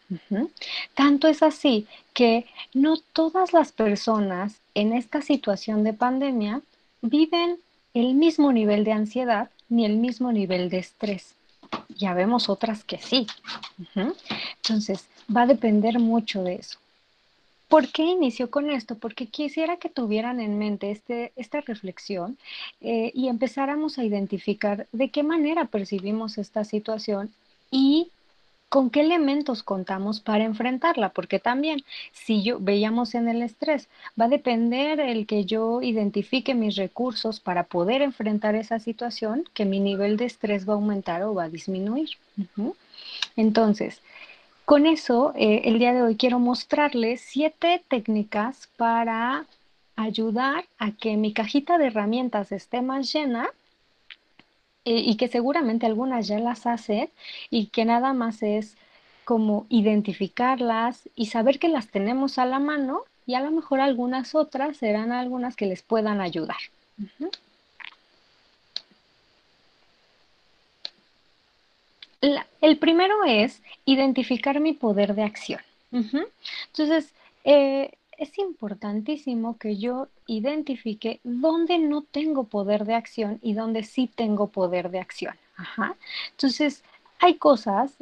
Tanto 0.94 1.28
es 1.28 1.42
así 1.42 1.88
que 2.14 2.46
no 2.74 2.98
todas 3.14 3.52
las 3.52 3.72
personas 3.72 4.60
en 4.76 4.94
esta 4.94 5.22
situación 5.22 5.84
de 5.84 5.94
pandemia 5.94 6.62
viven 7.02 7.58
el 7.96 8.14
mismo 8.14 8.52
nivel 8.52 8.84
de 8.84 8.92
ansiedad 8.92 9.50
ni 9.70 9.86
el 9.86 9.98
mismo 9.98 10.32
nivel 10.32 10.70
de 10.70 10.80
estrés. 10.80 11.36
Ya 11.90 12.14
vemos 12.14 12.50
otras 12.50 12.84
que 12.84 12.98
sí. 12.98 13.28
Entonces, 14.58 15.08
va 15.36 15.44
a 15.44 15.48
depender 15.48 16.00
mucho 16.00 16.44
de 16.44 16.56
eso. 16.56 16.78
¿Por 17.68 17.92
qué 17.92 18.04
inicio 18.04 18.52
con 18.52 18.70
esto? 18.70 18.96
Porque 18.96 19.26
quisiera 19.26 19.78
que 19.78 19.90
tuvieran 19.90 20.40
en 20.40 20.58
mente 20.60 20.92
este, 20.92 21.32
esta 21.36 21.62
reflexión 21.62 22.38
eh, 22.82 23.12
y 23.16 23.28
empezáramos 23.28 23.98
a 23.98 24.04
identificar 24.04 24.88
de 24.92 25.10
qué 25.10 25.24
manera 25.24 25.66
percibimos 25.66 26.38
esta 26.38 26.64
situación 26.64 27.34
y 27.72 28.12
con 28.70 28.90
qué 28.90 29.02
elementos 29.02 29.64
contamos 29.64 30.20
para 30.20 30.44
enfrentarla, 30.44 31.10
porque 31.10 31.40
también 31.40 31.84
si 32.12 32.44
yo 32.44 32.60
veíamos 32.60 33.16
en 33.16 33.30
el 33.30 33.42
estrés, 33.42 33.88
va 34.20 34.26
a 34.26 34.30
depender 34.30 35.00
el 35.00 35.28
que 35.28 35.46
yo 35.46 35.82
identifique 35.82 36.54
mis 36.54 36.76
recursos 36.76 37.40
para 37.40 37.64
poder 37.64 38.02
enfrentar 38.02 38.56
esa 38.56 38.80
situación, 38.80 39.46
que 39.54 39.66
mi 39.66 39.80
nivel 39.80 40.18
de 40.18 40.26
estrés 40.26 40.68
va 40.68 40.74
a 40.74 40.76
aumentar 40.76 41.24
o 41.24 41.34
va 41.34 41.44
a 41.44 41.50
disminuir. 41.50 42.10
Entonces, 43.36 44.02
con 44.66 44.88
eso, 44.88 45.32
eh, 45.36 45.62
el 45.66 45.78
día 45.80 45.94
de 45.94 46.02
hoy 46.02 46.16
quiero 46.16 46.40
mostrarles 46.40 47.22
siete 47.22 47.84
técnicas 47.88 48.68
para 48.78 49.46
ayudar 49.96 50.66
a 50.80 50.92
que 50.92 51.18
mi 51.18 51.34
cajita 51.34 51.78
de 51.78 51.88
herramientas 51.88 52.52
esté 52.52 52.82
más 52.82 53.14
llena 53.14 53.48
eh, 54.86 55.04
y 55.06 55.18
que 55.18 55.28
seguramente 55.28 55.86
algunas 55.86 56.28
ya 56.28 56.40
las 56.40 56.66
hacen 56.66 57.10
y 57.50 57.68
que 57.68 57.86
nada 57.86 58.14
más 58.14 58.44
es 58.44 58.78
como 59.26 59.66
identificarlas 59.70 61.10
y 61.16 61.26
saber 61.28 61.60
que 61.60 61.70
las 61.70 61.88
tenemos 61.88 62.38
a 62.38 62.46
la 62.46 62.60
mano 62.60 63.02
y 63.26 63.34
a 63.34 63.42
lo 63.42 63.52
mejor 63.52 63.80
algunas 63.80 64.36
otras 64.36 64.78
serán 64.78 65.12
algunas 65.12 65.56
que 65.56 65.66
les 65.66 65.82
puedan 65.82 66.22
ayudar. 66.22 66.58
el 72.62 72.78
primero 72.78 73.24
es 73.26 73.62
identificar 73.86 74.60
mi 74.60 74.74
poder 74.74 75.14
de 75.14 75.24
acción. 75.24 75.62
Entonces, 75.92 77.14
eh, 77.44 77.92
es 78.18 78.38
importantísimo 78.40 79.58
que 79.58 79.78
yo 79.78 80.08
identifique 80.28 81.20
dónde 81.24 81.78
no 81.78 82.02
tengo 82.04 82.46
poder 82.46 82.86
de 82.86 82.96
acción 82.96 83.40
y 83.42 83.54
dónde 83.54 83.84
sí 83.84 84.10
tengo 84.14 84.48
poder 84.48 84.90
de 84.90 85.00
acción. 85.00 85.36
Entonces, 86.32 86.84
hay 87.20 87.36
cosas 87.36 87.98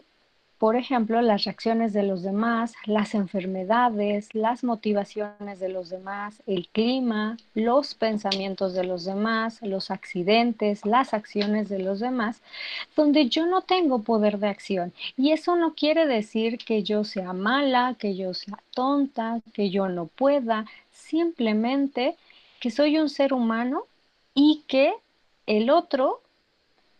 por 0.64 0.78
ejemplo, 0.78 1.22
las 1.22 1.44
reacciones 1.44 1.92
de 1.92 2.04
los 2.04 2.24
demás, 2.24 2.72
las 2.86 3.16
enfermedades, 3.16 4.34
las 4.34 4.64
motivaciones 4.64 5.60
de 5.60 5.68
los 5.68 5.90
demás, 5.90 6.42
el 6.48 6.70
clima, 6.70 7.36
los 7.54 7.96
pensamientos 7.96 8.74
de 8.74 8.86
los 8.86 9.04
demás, 9.04 9.62
los 9.62 9.92
accidentes, 9.92 10.86
las 10.86 11.14
acciones 11.14 11.68
de 11.68 11.80
los 11.80 12.00
demás, 12.00 12.42
donde 12.96 13.28
yo 13.28 13.46
no 13.46 13.64
tengo 13.64 14.04
poder 14.04 14.40
de 14.40 14.48
acción. 14.48 14.94
Y 15.18 15.34
eso 15.34 15.58
no 15.58 15.76
quiere 15.76 16.08
decir 16.08 16.58
que 16.58 16.82
yo 16.82 17.04
sea 17.04 17.34
mala, 17.34 17.98
que 18.00 18.16
yo 18.16 18.34
sea 18.34 18.58
tonta, 18.74 19.42
que 19.54 19.70
yo 19.70 19.90
no 19.90 20.06
pueda, 20.06 20.66
simplemente 21.14 22.18
que 22.60 22.72
soy 22.72 22.98
un 22.98 23.08
ser 23.08 23.34
humano 23.36 23.84
y 24.34 24.64
que 24.68 24.94
el 25.46 25.70
otro 25.70 26.22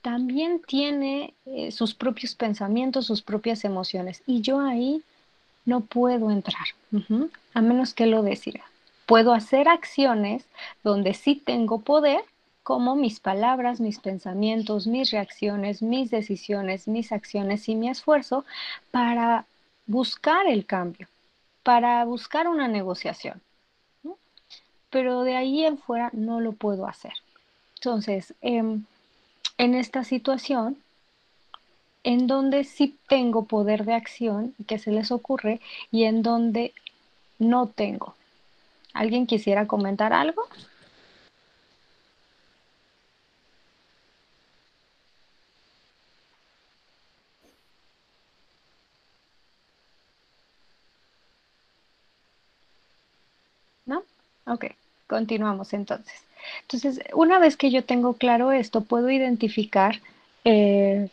también 0.04 0.62
tiene 0.68 1.34
eh, 1.48 1.72
sus 1.72 1.96
propios 1.96 2.36
pensamientos, 2.36 3.08
sus 3.08 3.24
propias 3.24 3.66
emociones. 3.66 4.22
Y 4.28 4.42
yo 4.42 4.60
ahí 4.60 5.02
no 5.66 5.80
puedo 5.80 6.30
entrar, 6.30 6.68
a 7.56 7.62
menos 7.62 7.96
que 7.96 8.06
lo 8.06 8.22
decida. 8.22 8.62
Puedo 9.08 9.34
hacer 9.34 9.68
acciones 9.68 10.46
donde 10.84 11.16
sí 11.16 11.42
tengo 11.44 11.80
poder, 11.80 12.22
como 12.62 12.96
mis 12.96 13.20
palabras, 13.20 13.80
mis 13.80 14.00
pensamientos, 14.00 14.86
mis 14.86 15.10
reacciones, 15.10 15.82
mis 15.82 16.12
decisiones, 16.12 16.88
mis 16.88 17.12
acciones 17.12 17.68
y 17.68 17.74
mi 17.74 17.90
esfuerzo 17.90 18.46
para 18.92 19.48
buscar 19.88 20.46
el 20.46 20.68
cambio, 20.68 21.08
para 21.64 22.06
buscar 22.06 22.48
una 22.48 22.68
negociación. 22.68 23.42
Pero 24.94 25.24
de 25.24 25.36
ahí 25.36 25.66
en 25.66 25.78
fuera 25.78 26.10
no 26.14 26.40
lo 26.40 26.54
puedo 26.54 26.88
hacer. 26.88 27.14
Entonces, 27.76 28.34
em, 28.42 28.86
en 29.58 29.76
esta 29.76 30.04
situación 30.04 30.78
en 32.04 32.28
donde 32.28 32.64
sí 32.64 32.98
tengo 33.08 33.46
poder 33.46 33.86
de 33.86 33.94
acción, 33.94 34.54
que 34.68 34.78
se 34.78 34.92
les 34.92 35.12
ocurre, 35.12 35.62
y 35.92 36.04
en 36.04 36.22
donde 36.22 36.74
no 37.40 37.68
tengo. 37.68 38.16
¿Alguien 38.94 39.26
quisiera 39.28 39.68
comentar 39.68 40.14
algo? 40.14 40.44
¿No? 53.86 54.04
Ok, 54.46 54.66
continuamos 55.14 55.74
entonces. 55.74 56.26
Entonces, 56.64 57.00
una 57.14 57.38
vez 57.38 57.56
que 57.56 57.70
yo 57.70 57.86
tengo 57.86 58.16
claro 58.16 58.52
esto, 58.52 58.82
puedo 58.82 59.12
identificar 59.12 60.02
eh, 60.44 61.08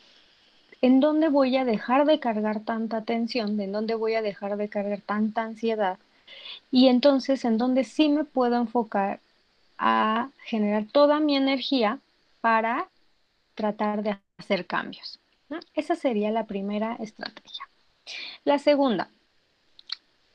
en 0.80 1.00
dónde 1.00 1.28
voy 1.28 1.58
a 1.58 1.66
dejar 1.66 2.06
de 2.06 2.18
cargar 2.18 2.60
tanta 2.60 3.02
tensión, 3.02 3.60
en 3.60 3.72
dónde 3.72 3.94
voy 3.94 4.14
a 4.14 4.22
dejar 4.22 4.56
de 4.56 4.70
cargar 4.70 5.02
tanta 5.02 5.42
ansiedad 5.42 5.98
y 6.70 6.88
entonces 6.88 7.44
en 7.44 7.58
dónde 7.58 7.84
sí 7.84 8.08
me 8.08 8.24
puedo 8.24 8.56
enfocar 8.56 9.20
a 9.76 10.30
generar 10.44 10.86
toda 10.90 11.20
mi 11.20 11.36
energía 11.36 11.98
para 12.40 12.88
tratar 13.54 14.02
de 14.02 14.16
hacer 14.38 14.64
cambios. 14.64 15.20
Esa 15.74 15.94
sería 15.94 16.30
la 16.30 16.46
primera 16.46 16.96
estrategia. 17.00 17.68
La 18.44 18.58
segunda, 18.58 19.10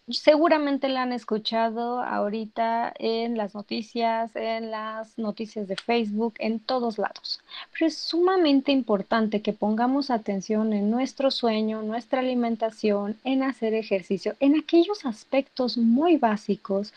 Seguramente 0.07 0.87
la 0.87 1.01
han 1.01 1.13
escuchado 1.13 1.99
ahorita 1.99 2.93
en 2.99 3.37
las 3.37 3.55
noticias, 3.55 4.35
en 4.35 4.69
las 4.69 5.17
noticias 5.17 5.67
de 5.67 5.75
Facebook, 5.75 6.35
en 6.37 6.59
todos 6.59 6.99
lados. 6.99 7.41
Pero 7.73 7.87
es 7.87 7.97
sumamente 7.97 8.71
importante 8.71 9.41
que 9.41 9.51
pongamos 9.51 10.11
atención 10.11 10.73
en 10.73 10.91
nuestro 10.91 11.31
sueño, 11.31 11.81
nuestra 11.81 12.19
alimentación, 12.19 13.17
en 13.23 13.41
hacer 13.41 13.73
ejercicio, 13.73 14.35
en 14.39 14.59
aquellos 14.59 15.07
aspectos 15.07 15.75
muy 15.75 16.17
básicos 16.17 16.93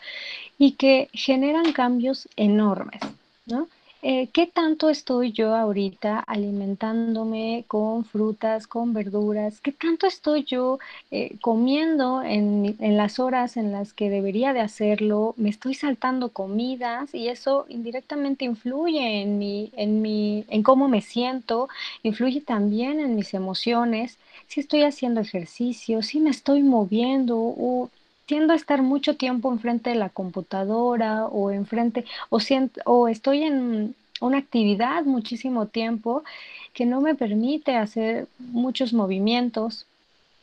y 0.59 0.73
que 0.73 1.09
generan 1.11 1.71
cambios 1.73 2.29
enormes, 2.35 3.01
¿no? 3.47 3.67
Eh, 4.01 4.29
¿Qué 4.31 4.47
tanto 4.47 4.89
estoy 4.89 5.33
yo 5.33 5.55
ahorita 5.55 6.19
alimentándome 6.19 7.65
con 7.67 8.05
frutas, 8.05 8.65
con 8.65 8.93
verduras? 8.93 9.59
¿Qué 9.59 9.73
tanto 9.73 10.07
estoy 10.07 10.45
yo 10.45 10.79
eh, 11.11 11.37
comiendo 11.41 12.23
en, 12.23 12.77
las 12.79 13.19
horas 13.19 13.57
en 13.57 13.73
las 13.73 13.91
que 13.93 14.09
debería 14.09 14.53
de 14.53 14.61
hacerlo? 14.61 15.33
¿Me 15.37 15.49
estoy 15.49 15.73
saltando 15.73 16.29
comidas? 16.29 17.13
Y 17.13 17.27
eso 17.27 17.65
indirectamente 17.67 18.45
influye 18.45 19.21
en 19.21 19.37
mi, 19.37 19.69
en 19.75 20.01
mi, 20.01 20.45
en 20.47 20.63
cómo 20.63 20.87
me 20.87 21.01
siento, 21.01 21.67
influye 22.01 22.39
también 22.39 23.01
en 23.01 23.15
mis 23.17 23.33
emociones. 23.33 24.17
Si 24.47 24.61
estoy 24.61 24.83
haciendo 24.83 25.19
ejercicio, 25.19 26.03
si 26.03 26.21
me 26.21 26.29
estoy 26.29 26.63
moviendo 26.63 27.35
o 27.37 27.89
tiendo 28.29 28.53
a 28.53 28.55
estar 28.55 28.83
mucho 28.83 29.15
tiempo 29.15 29.51
enfrente 29.51 29.89
de 29.89 29.95
la 29.95 30.09
computadora 30.09 31.25
o 31.25 31.49
enfrente, 31.49 32.05
o, 32.29 32.39
siento, 32.39 32.79
o 32.85 33.07
estoy 33.07 33.41
en 33.41 33.95
una 34.21 34.37
actividad 34.37 35.03
muchísimo 35.03 35.65
tiempo 35.65 36.23
que 36.71 36.85
no 36.85 37.01
me 37.01 37.15
permite 37.15 37.75
hacer 37.75 38.27
muchos 38.37 38.93
movimientos. 38.93 39.87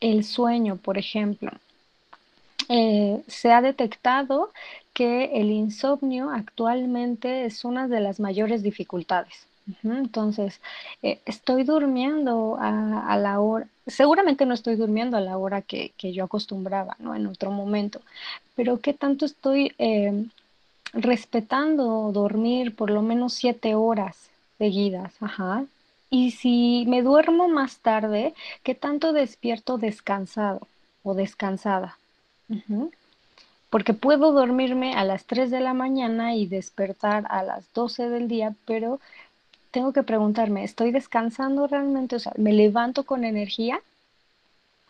El 0.01 0.25
sueño, 0.25 0.75
por 0.75 0.97
ejemplo. 0.97 1.49
Eh, 2.67 3.23
se 3.27 3.53
ha 3.53 3.61
detectado 3.61 4.51
que 4.93 5.39
el 5.39 5.49
insomnio 5.49 6.29
actualmente 6.29 7.45
es 7.45 7.63
una 7.63 7.87
de 7.87 8.01
las 8.01 8.19
mayores 8.19 8.63
dificultades. 8.63 9.47
Entonces, 9.83 10.61
eh, 11.03 11.19
estoy 11.25 11.63
durmiendo 11.63 12.57
a, 12.59 13.17
la 13.17 13.39
hora, 13.39 13.67
seguramente 13.85 14.45
no 14.45 14.53
estoy 14.53 14.75
durmiendo 14.75 15.17
a 15.17 15.21
la 15.21 15.37
hora 15.37 15.61
que, 15.61 15.91
yo 15.99 16.23
acostumbraba, 16.23 16.95
¿no? 16.99 17.15
En 17.15 17.27
otro 17.27 17.51
momento, 17.51 18.01
pero 18.55 18.79
¿qué 18.79 18.93
tanto 18.93 19.25
estoy 19.25 19.73
eh, 19.77 20.25
respetando 20.93 22.11
dormir 22.13 22.75
por 22.75 22.89
lo 22.89 23.01
menos 23.01 23.33
siete 23.33 23.75
horas 23.75 24.29
seguidas? 24.57 25.13
Ajá. 25.21 25.65
Y 26.09 26.31
si 26.31 26.85
me 26.87 27.01
duermo 27.01 27.49
más 27.49 27.77
tarde, 27.79 28.33
¿qué 28.63 28.75
tanto 28.75 29.11
despierto 29.11 29.77
descansado 29.77 30.67
o 31.03 31.13
descansada? 31.13 31.97
Porque 33.69 33.93
puedo 33.93 34.31
dormirme 34.31 34.93
a 34.93 35.03
las 35.03 35.25
3 35.25 35.51
de 35.51 35.59
la 35.59 35.73
mañana 35.73 36.33
y 36.33 36.47
despertar 36.47 37.25
a 37.29 37.43
las 37.43 37.65
12 37.73 38.07
del 38.07 38.29
día, 38.29 38.55
pero 38.65 39.01
tengo 39.71 39.93
que 39.93 40.03
preguntarme, 40.03 40.63
¿estoy 40.63 40.91
descansando 40.91 41.67
realmente? 41.67 42.15
O 42.15 42.19
sea, 42.19 42.33
¿me 42.37 42.53
levanto 42.53 43.03
con 43.03 43.23
energía? 43.23 43.81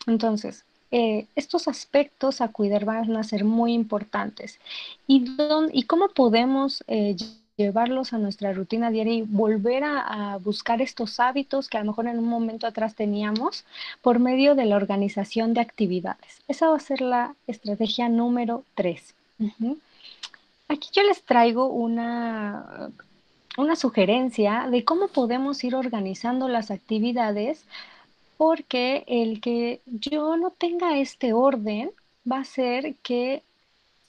Entonces, 0.06 0.64
eh, 0.92 1.26
estos 1.36 1.68
aspectos 1.68 2.40
a 2.42 2.48
cuidar 2.50 2.86
van 2.86 3.16
a 3.18 3.24
ser 3.24 3.44
muy 3.44 3.74
importantes. 3.74 4.60
¿Y, 5.06 5.26
y 5.74 5.84
cómo 5.84 6.10
podemos 6.10 6.84
eh, 6.88 7.16
llevarlos 7.58 8.14
a 8.14 8.20
nuestra 8.20 8.54
rutina 8.54 8.92
diaria 8.92 9.16
y 9.16 9.22
volver 9.24 9.84
a, 9.84 10.38
buscar 10.38 10.82
estos 10.82 11.20
hábitos 11.20 11.68
que 11.68 11.78
a 11.78 11.82
lo 11.82 11.88
mejor 11.88 12.08
en 12.08 12.20
un 12.20 12.28
momento 12.28 12.68
atrás 12.68 12.96
teníamos 12.96 13.66
por 14.02 14.20
medio 14.20 14.56
de 14.56 14.66
la 14.66 14.76
organización 14.76 15.54
de 15.54 15.62
actividades? 15.62 16.42
Esa 16.48 16.70
va 16.70 16.78
a 16.78 16.80
ser 16.80 17.02
la 17.02 17.36
estrategia 17.48 18.08
número 18.08 18.64
tres. 18.76 19.14
Aquí 20.70 20.90
yo 20.94 21.04
les 21.04 21.24
traigo 21.24 21.68
una 21.68 22.92
una 23.58 23.76
sugerencia 23.76 24.68
de 24.72 24.86
cómo 24.86 25.08
podemos 25.10 25.64
ir 25.64 25.76
organizando 25.76 26.48
las 26.48 26.72
actividades 26.72 27.66
porque 28.38 29.04
el 29.08 29.42
que 29.42 29.82
yo 29.86 30.38
no 30.38 30.52
tenga 30.52 31.00
este 31.00 31.34
orden 31.34 31.92
va 32.32 32.40
a 32.40 32.46
ser 32.46 32.96
que 33.04 33.42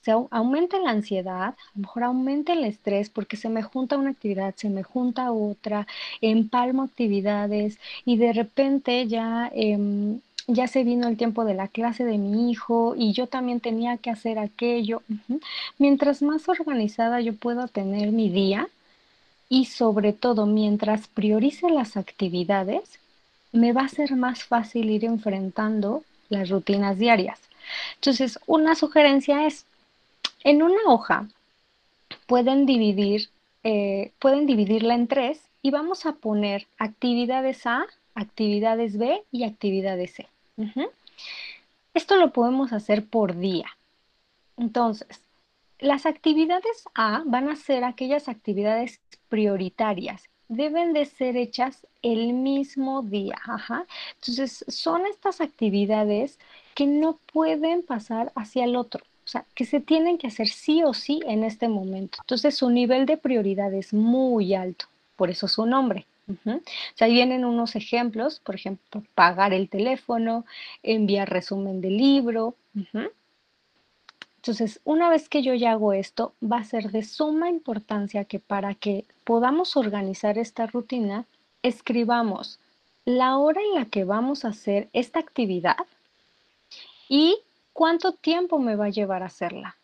se 0.02 0.12
aumente 0.30 0.78
la 0.80 0.90
ansiedad, 0.90 1.48
a 1.48 1.56
lo 1.74 1.80
mejor 1.82 2.04
aumente 2.04 2.52
el 2.52 2.64
estrés 2.64 3.10
porque 3.10 3.36
se 3.36 3.48
me 3.48 3.62
junta 3.62 3.96
una 3.98 4.10
actividad, 4.10 4.54
se 4.56 4.70
me 4.70 4.82
junta 4.82 5.32
otra, 5.32 5.86
empalmo 6.20 6.82
actividades 6.82 7.78
y 8.04 8.16
de 8.16 8.32
repente 8.32 9.06
ya, 9.06 9.50
em, 9.54 10.20
ya 10.46 10.66
se 10.66 10.84
vino 10.84 11.08
el 11.08 11.16
tiempo 11.16 11.44
de 11.44 11.54
la 11.54 11.68
clase 11.68 12.04
de 12.04 12.18
mi 12.18 12.50
hijo 12.50 12.94
y 12.96 13.12
yo 13.12 13.26
también 13.26 13.60
tenía 13.60 13.96
que 13.98 14.10
hacer 14.10 14.38
aquello. 14.38 15.02
Mientras 15.78 16.22
más 16.22 16.48
organizada 16.48 17.20
yo 17.20 17.34
puedo 17.34 17.68
tener 17.68 18.12
mi 18.12 18.30
día 18.30 18.68
y 19.48 19.66
sobre 19.66 20.12
todo 20.12 20.46
mientras 20.46 21.08
priorice 21.08 21.70
las 21.70 21.96
actividades, 21.96 22.98
me 23.52 23.72
va 23.72 23.82
a 23.82 23.88
ser 23.88 24.14
más 24.16 24.44
fácil 24.44 24.90
ir 24.90 25.04
enfrentando 25.04 26.02
las 26.28 26.50
rutinas 26.50 26.98
diarias. 26.98 27.40
Entonces, 27.96 28.38
una 28.46 28.74
sugerencia 28.74 29.46
es, 29.46 29.64
en 30.44 30.62
una 30.62 30.80
hoja 30.86 31.28
pueden 32.26 32.66
dividir, 32.66 33.28
eh, 33.64 34.12
pueden 34.18 34.46
dividirla 34.46 34.94
en 34.94 35.06
tres 35.06 35.40
y 35.62 35.70
vamos 35.70 36.06
a 36.06 36.12
poner 36.12 36.66
actividades 36.78 37.66
A, 37.66 37.86
actividades 38.14 38.98
B 38.98 39.22
y 39.32 39.44
actividades 39.44 40.12
C. 40.14 40.28
Esto 41.94 42.16
lo 42.16 42.32
podemos 42.32 42.72
hacer 42.72 43.04
por 43.04 43.36
día. 43.36 43.68
Entonces, 44.56 45.20
las 45.78 46.06
actividades 46.06 46.84
A 46.94 47.22
van 47.24 47.48
a 47.48 47.56
ser 47.56 47.84
aquellas 47.84 48.28
actividades 48.28 49.00
prioritarias. 49.28 50.24
Deben 50.48 50.92
de 50.92 51.04
ser 51.04 51.36
hechas 51.36 51.86
el 52.02 52.32
mismo 52.32 53.02
día. 53.02 53.36
Entonces, 54.14 54.64
son 54.68 55.06
estas 55.06 55.40
actividades 55.40 56.38
que 56.74 56.86
no 56.86 57.18
pueden 57.32 57.82
pasar 57.82 58.32
hacia 58.34 58.64
el 58.64 58.76
otro. 58.76 59.04
O 59.24 59.30
sea, 59.30 59.44
que 59.54 59.66
se 59.66 59.80
tienen 59.80 60.16
que 60.16 60.28
hacer 60.28 60.48
sí 60.48 60.82
o 60.82 60.94
sí 60.94 61.20
en 61.26 61.44
este 61.44 61.68
momento. 61.68 62.18
Entonces, 62.22 62.56
su 62.56 62.70
nivel 62.70 63.04
de 63.04 63.18
prioridad 63.18 63.74
es 63.74 63.92
muy 63.92 64.54
alto, 64.54 64.86
por 65.16 65.28
eso 65.28 65.48
su 65.48 65.66
nombre. 65.66 66.06
O 66.28 66.60
sea, 66.94 67.06
ahí 67.06 67.12
vienen 67.12 67.44
unos 67.44 67.74
ejemplos, 67.74 68.40
por 68.40 68.54
ejemplo, 68.54 69.02
pagar 69.14 69.52
el 69.54 69.68
teléfono, 69.68 70.44
enviar 70.82 71.28
resumen 71.28 71.80
del 71.80 71.96
libro. 71.96 72.54
Entonces, 74.38 74.80
una 74.84 75.08
vez 75.10 75.28
que 75.28 75.42
yo 75.42 75.54
ya 75.54 75.72
hago 75.72 75.92
esto, 75.92 76.32
va 76.42 76.58
a 76.58 76.64
ser 76.64 76.90
de 76.90 77.02
suma 77.02 77.48
importancia 77.48 78.24
que 78.24 78.38
para 78.38 78.74
que 78.74 79.04
podamos 79.24 79.76
organizar 79.76 80.38
esta 80.38 80.66
rutina, 80.66 81.26
escribamos 81.62 82.58
la 83.04 83.36
hora 83.38 83.60
en 83.60 83.74
la 83.74 83.84
que 83.84 84.04
vamos 84.04 84.44
a 84.44 84.48
hacer 84.48 84.88
esta 84.92 85.18
actividad 85.18 85.76
y 87.08 87.38
¿Cuánto 87.78 88.10
tiempo 88.10 88.58
me 88.58 88.74
va 88.74 88.86
a 88.86 88.90
llevar 88.90 89.22
a 89.22 89.26
hacerla? 89.26 89.76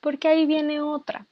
Porque 0.00 0.28
ahí 0.28 0.46
viene 0.46 0.80
otra. 0.80 1.26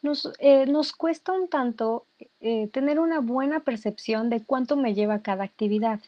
Nos, 0.00 0.32
eh, 0.38 0.72
cuesta 0.96 1.32
un 1.32 1.48
tanto 1.48 2.06
eh, 2.38 2.68
tener 2.68 3.00
una 3.00 3.18
buena 3.18 3.58
percepción 3.58 4.30
de 4.30 4.44
cuánto 4.44 4.76
me 4.76 4.94
lleva 4.94 5.22
cada 5.22 5.42
actividad. 5.42 5.98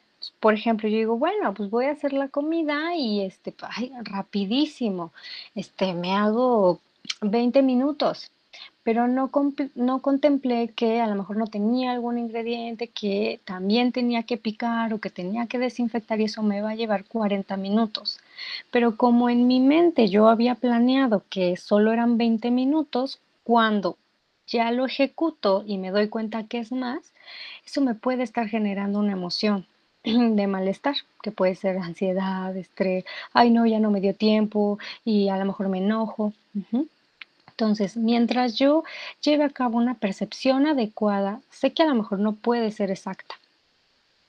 Por 0.41 0.55
ejemplo, 0.55 0.89
yo 0.89 0.97
digo, 0.97 1.17
bueno, 1.17 1.55
pues 1.55 1.71
voy 1.71 1.87
a 1.87 1.93
hacer 1.93 2.13
la 2.13 2.29
comida 2.29 2.95
y 2.97 3.23
este, 3.23 3.55
ay, 3.61 3.93
rapidísimo, 4.03 5.13
este, 5.55 5.95
me 5.95 6.13
hago 6.15 6.81
20 7.21 7.63
minutos 7.63 8.31
pero 8.85 9.09
no, 9.09 9.31
no 9.75 10.03
contemplé 10.03 10.69
que 10.69 11.01
a 11.01 11.07
lo 11.07 11.15
mejor 11.15 11.37
no 11.39 11.47
tenía 11.47 11.93
algún 11.93 12.19
ingrediente 12.19 12.89
que 12.89 13.41
también 13.45 13.93
tenía 13.93 14.25
que 14.25 14.37
picar 14.37 14.93
o 14.93 15.01
que 15.01 15.11
tenía 15.11 15.47
que 15.47 15.59
desinfectar 15.59 16.21
y 16.21 16.25
eso 16.25 16.43
me 16.43 16.61
va 16.61 16.71
a 16.71 16.75
llevar 16.75 17.05
40 17.07 17.57
minutos. 17.57 18.21
Pero 18.71 18.97
como 18.97 19.31
en 19.31 19.47
mi 19.47 19.59
mente 19.61 20.09
yo 20.09 20.29
había 20.29 20.55
planeado 20.55 21.25
que 21.31 21.57
solo 21.57 21.93
eran 21.93 22.19
20 22.19 22.51
minutos, 22.51 23.21
cuando 23.43 23.97
ya 24.47 24.71
lo 24.71 24.85
ejecuto 24.85 25.65
y 25.67 25.79
me 25.79 25.91
doy 25.91 26.09
cuenta 26.09 26.47
que 26.47 26.59
es 26.59 26.71
más, 26.71 27.15
eso 27.65 27.81
me 27.81 27.95
puede 27.95 28.23
estar 28.23 28.49
generando 28.49 28.99
una 28.99 29.13
emoción 29.13 29.67
de 30.37 30.47
malestar, 30.47 30.97
que 31.23 31.31
puede 31.31 31.55
ser 31.55 31.79
ansiedad, 31.79 32.55
estrés, 32.57 33.05
ay 33.33 33.51
no, 33.51 33.67
ya 33.67 33.81
no 33.81 33.91
me 33.91 34.01
dio 34.01 34.15
tiempo 34.15 34.79
y 35.05 35.29
a 35.29 35.39
lo 35.39 35.47
mejor 35.47 35.69
me 35.69 35.79
enojo. 35.79 36.33
Entonces, 37.49 37.97
mientras 37.97 38.57
yo 38.57 38.85
lleve 39.23 39.45
a 39.45 39.51
cabo 39.51 39.79
una 39.79 39.95
percepción 39.95 40.67
adecuada, 40.67 41.41
sé 41.51 41.73
que 41.73 41.83
a 41.83 41.87
lo 41.87 41.95
mejor 41.95 42.19
no 42.19 42.33
puede 42.33 42.71
ser 42.71 42.91
exacta, 42.91 43.37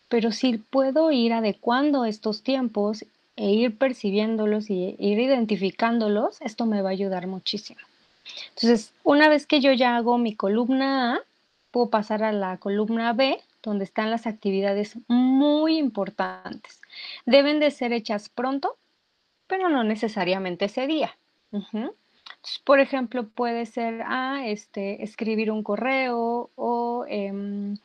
pero 0.07 0.31
si 0.31 0.57
puedo 0.57 1.11
ir 1.11 1.33
adecuando 1.33 2.05
estos 2.05 2.43
tiempos 2.43 3.03
e 3.35 3.51
ir 3.51 3.77
percibiéndolos 3.77 4.69
y 4.69 4.95
ir 4.97 5.19
identificándolos, 5.19 6.39
esto 6.41 6.65
me 6.65 6.81
va 6.81 6.89
a 6.89 6.93
ayudar 6.93 7.27
muchísimo. 7.27 7.81
Entonces, 8.49 8.93
una 9.03 9.27
vez 9.27 9.45
que 9.45 9.59
yo 9.59 9.73
ya 9.73 9.97
hago 9.97 10.17
mi 10.17 10.35
columna 10.35 11.15
A, 11.15 11.19
puedo 11.71 11.89
pasar 11.89 12.23
a 12.23 12.31
la 12.31 12.57
columna 12.57 13.13
B, 13.13 13.41
donde 13.65 13.83
están 13.83 14.11
las 14.11 14.27
actividades 14.27 14.97
muy 15.07 15.77
importantes. 15.77 16.81
Deben 17.25 17.59
de 17.59 17.71
ser 17.71 17.91
hechas 17.93 18.29
pronto, 18.29 18.77
pero 19.47 19.69
no 19.69 19.83
necesariamente 19.83 20.65
ese 20.65 20.87
día. 20.87 21.15
Por 22.63 22.79
ejemplo, 22.79 23.27
puede 23.27 23.65
ser, 23.65 24.03
ah, 24.05 24.41
este, 24.45 25.03
escribir 25.03 25.51
un 25.51 25.63
correo 25.63 26.49
o 26.55 27.05
em, 27.07 27.77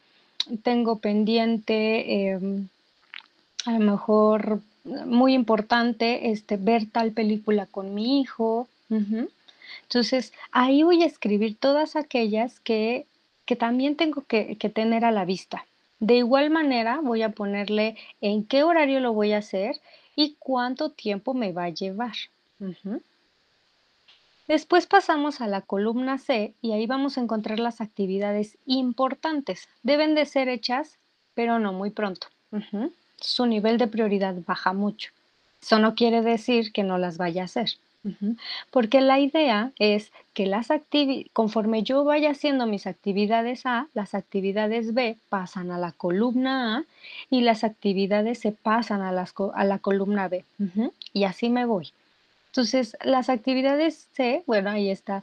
tengo 0.62 0.98
pendiente, 0.98 2.30
em, 2.30 2.68
a 3.66 3.72
lo 3.72 3.80
mejor 3.80 4.60
muy 4.84 5.34
importante, 5.34 6.30
este, 6.30 6.56
ver 6.56 6.86
tal 6.90 7.12
película 7.12 7.66
con 7.66 7.94
mi 7.94 8.20
hijo. 8.20 8.68
Entonces, 9.82 10.32
ahí 10.52 10.82
voy 10.82 11.02
a 11.02 11.06
escribir 11.06 11.56
todas 11.56 11.96
aquellas 11.96 12.60
que, 12.60 13.06
que 13.50 13.56
también 13.56 13.96
tengo 13.96 14.22
que, 14.26 14.54
tener 14.72 15.04
a 15.04 15.10
la 15.10 15.24
vista. 15.24 15.66
De 16.00 16.16
igual 16.16 16.50
manera, 16.50 17.00
voy 17.02 17.22
a 17.22 17.32
ponerle 17.32 17.96
en 18.22 18.44
qué 18.44 18.62
horario 18.62 19.00
lo 19.00 19.12
voy 19.12 19.32
a 19.32 19.38
hacer 19.38 19.76
y 20.16 20.36
cuánto 20.38 20.90
tiempo 20.90 21.34
me 21.34 21.52
va 21.52 21.64
a 21.64 21.68
llevar. 21.68 22.14
Después 24.48 24.86
pasamos 24.86 25.40
a 25.40 25.46
la 25.46 25.60
columna 25.60 26.18
C 26.18 26.54
y 26.62 26.72
ahí 26.72 26.86
vamos 26.86 27.16
a 27.16 27.20
encontrar 27.20 27.60
las 27.60 27.80
actividades 27.80 28.58
importantes. 28.66 29.68
Deben 29.82 30.14
de 30.14 30.26
ser 30.26 30.48
hechas, 30.48 30.98
pero 31.34 31.58
no 31.58 31.72
muy 31.72 31.90
pronto. 31.90 32.28
Su 33.16 33.46
nivel 33.46 33.78
de 33.78 33.86
prioridad 33.86 34.34
baja 34.46 34.72
mucho. 34.72 35.12
Eso 35.62 35.78
no 35.78 35.94
quiere 35.94 36.22
decir 36.22 36.72
que 36.72 36.82
no 36.82 36.96
las 36.96 37.18
vaya 37.18 37.42
a 37.42 37.44
hacer. 37.44 37.68
Porque 38.70 39.00
la 39.00 39.18
idea 39.18 39.72
es 39.78 40.12
que 40.32 40.46
las 40.46 40.68
conforme 41.32 41.82
yo 41.82 42.04
vaya 42.04 42.30
haciendo 42.30 42.66
mis 42.66 42.86
actividades 42.86 43.66
A, 43.66 43.88
las 43.92 44.14
actividades 44.14 44.94
B 44.94 45.18
pasan 45.28 45.70
a 45.70 45.78
la 45.78 45.92
columna 45.92 46.78
A 46.78 46.84
y 47.28 47.42
las 47.42 47.62
actividades 47.62 48.38
se 48.38 48.52
pasan 48.52 49.02
a, 49.02 49.10
a 49.10 49.64
la 49.64 49.78
columna 49.78 50.28
B. 50.28 50.44
Y 51.12 51.24
así 51.24 51.50
me 51.50 51.66
voy. 51.66 51.92
Entonces, 52.50 52.96
las 53.04 53.28
actividades 53.28 54.08
C, 54.12 54.42
bueno, 54.46 54.70
ahí 54.70 54.90
está 54.90 55.22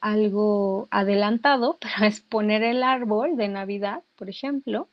algo 0.00 0.88
adelantado, 0.90 1.78
pero 1.80 2.06
es 2.06 2.20
poner 2.20 2.62
el 2.62 2.82
árbol 2.82 3.36
de 3.36 3.48
Navidad, 3.48 4.02
por 4.16 4.28
ejemplo, 4.28 4.88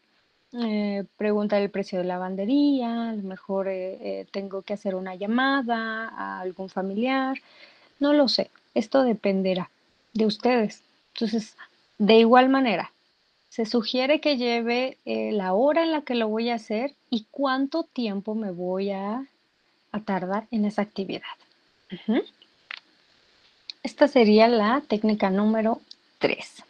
eh, 0.54 1.06
preguntar 1.18 1.62
el 1.62 1.70
precio 1.70 2.00
de 2.00 2.04
la 2.04 2.16
lavandería, 2.16 3.10
a 3.10 3.14
lo 3.14 3.24
mejor 3.24 3.70
eh, 3.70 3.98
eh, 4.02 4.28
tengo 4.32 4.64
que 4.64 4.74
hacer 4.74 4.96
una 4.96 5.16
llamada 5.16 6.10
a 6.10 6.42
algún 6.42 6.68
familiar, 6.68 7.38
no 8.00 8.12
lo 8.12 8.28
sé, 8.28 8.52
esto 8.74 9.04
dependerá 9.04 9.70
de 10.14 10.26
ustedes. 10.26 10.84
Entonces, 11.14 11.56
de 11.98 12.16
igual 12.16 12.50
manera, 12.50 12.92
se 13.50 13.66
sugiere 13.66 14.20
que 14.20 14.38
lleve 14.38 14.98
la 15.06 15.54
hora 15.54 15.84
en 15.84 15.92
la 15.92 16.02
que 16.02 16.16
lo 16.16 16.28
voy 16.28 16.50
a 16.50 16.56
hacer 16.56 16.96
y 17.10 17.26
cuánto 17.32 17.84
tiempo 17.84 18.34
me 18.34 18.52
voy 18.52 18.92
a 18.92 19.26
tardar 20.06 20.48
en 20.52 20.66
esa 20.66 20.82
actividad. 20.82 21.22
Esta 23.84 24.08
sería 24.08 24.48
la 24.48 24.82
técnica 24.88 25.30
número 25.30 25.82
3. 26.20 26.64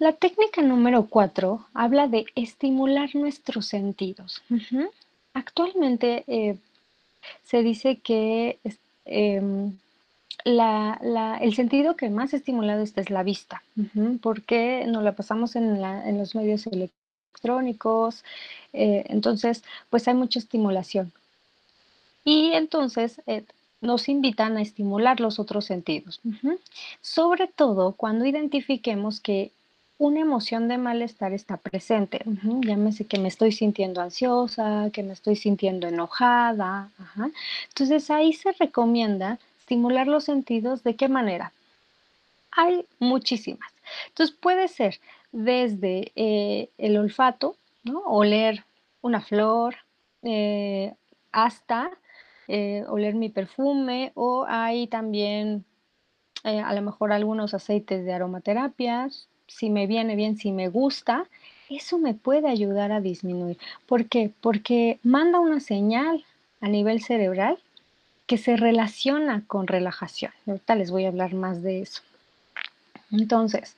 La 0.00 0.12
técnica 0.12 0.62
número 0.62 1.06
4 1.06 1.66
habla 1.74 2.08
de 2.08 2.26
estimular 2.34 3.14
nuestros 3.14 3.66
sentidos. 3.66 4.42
Actualmente 5.34 6.24
eh, 6.26 6.56
se 7.44 7.62
dice 7.62 7.96
que 7.96 8.58
em, 9.04 9.76
el 10.44 11.54
sentido 11.54 11.96
que 11.96 12.10
más 12.10 12.34
estimulado 12.34 12.82
está 12.82 13.00
es 13.02 13.10
la 13.10 13.22
vista, 13.22 13.62
porque 14.20 14.84
nos 14.88 15.04
la 15.04 15.12
pasamos 15.12 15.54
en, 15.54 15.76
en 15.84 16.18
los 16.18 16.34
medios 16.34 16.66
electrónicos 16.66 17.00
electrónicos, 17.40 18.24
eh, 18.72 19.04
entonces 19.08 19.62
pues 19.88 20.06
hay 20.08 20.14
mucha 20.14 20.38
estimulación. 20.38 21.12
Y 22.24 22.52
entonces 22.52 23.20
eh, 23.26 23.44
nos 23.80 24.08
invitan 24.08 24.56
a 24.56 24.62
estimular 24.62 25.20
los 25.20 25.38
otros 25.38 25.64
sentidos, 25.64 26.20
sobre 27.00 27.46
todo 27.46 27.92
cuando 27.92 28.26
identifiquemos 28.26 29.20
que 29.20 29.50
una 30.00 30.20
emoción 30.20 30.66
de 30.66 30.78
malestar 30.78 31.34
está 31.34 31.58
presente. 31.58 32.22
Llámese 32.62 33.04
que 33.04 33.18
me 33.18 33.28
estoy 33.28 33.52
sintiendo 33.52 34.00
ansiosa, 34.00 34.88
que 34.94 35.02
me 35.02 35.12
estoy 35.12 35.36
sintiendo 35.36 35.88
enojada. 35.88 36.88
Entonces 37.68 38.10
ahí 38.10 38.32
se 38.32 38.52
recomienda 38.52 39.38
estimular 39.58 40.06
los 40.06 40.24
sentidos 40.24 40.82
de 40.84 40.96
qué 40.96 41.08
manera. 41.08 41.52
Hay 42.50 42.86
muchísimas. 42.98 43.70
Entonces 44.08 44.34
puede 44.34 44.68
ser 44.68 44.98
desde 45.32 46.12
eh, 46.16 46.70
el 46.78 46.96
olfato, 46.96 47.56
oler 48.06 48.64
una 49.02 49.20
flor, 49.20 49.76
eh, 50.22 50.94
hasta 51.30 51.90
eh, 52.48 52.84
oler 52.88 53.14
mi 53.14 53.28
perfume 53.28 54.12
o 54.14 54.46
hay 54.48 54.86
también 54.86 55.66
a 56.42 56.72
lo 56.72 56.80
mejor 56.80 57.12
algunos 57.12 57.52
aceites 57.52 58.02
de 58.02 58.14
aromaterapias, 58.14 59.28
si 59.50 59.68
me 59.68 59.86
viene 59.86 60.16
bien, 60.16 60.36
si 60.36 60.52
me 60.52 60.68
gusta, 60.68 61.26
eso 61.68 61.98
me 61.98 62.14
puede 62.14 62.48
ayudar 62.48 62.92
a 62.92 63.00
disminuir. 63.00 63.58
¿Por 63.86 64.06
qué? 64.06 64.30
Porque 64.40 64.98
manda 65.02 65.40
una 65.40 65.60
señal 65.60 66.24
a 66.60 66.68
nivel 66.68 67.02
cerebral 67.02 67.58
que 68.26 68.38
se 68.38 68.56
relaciona 68.56 69.42
con 69.46 69.66
relajación. 69.66 70.32
Ahorita 70.46 70.76
les 70.76 70.90
voy 70.90 71.04
a 71.04 71.08
hablar 71.08 71.34
más 71.34 71.62
de 71.62 71.82
eso. 71.82 72.02
Entonces, 73.10 73.76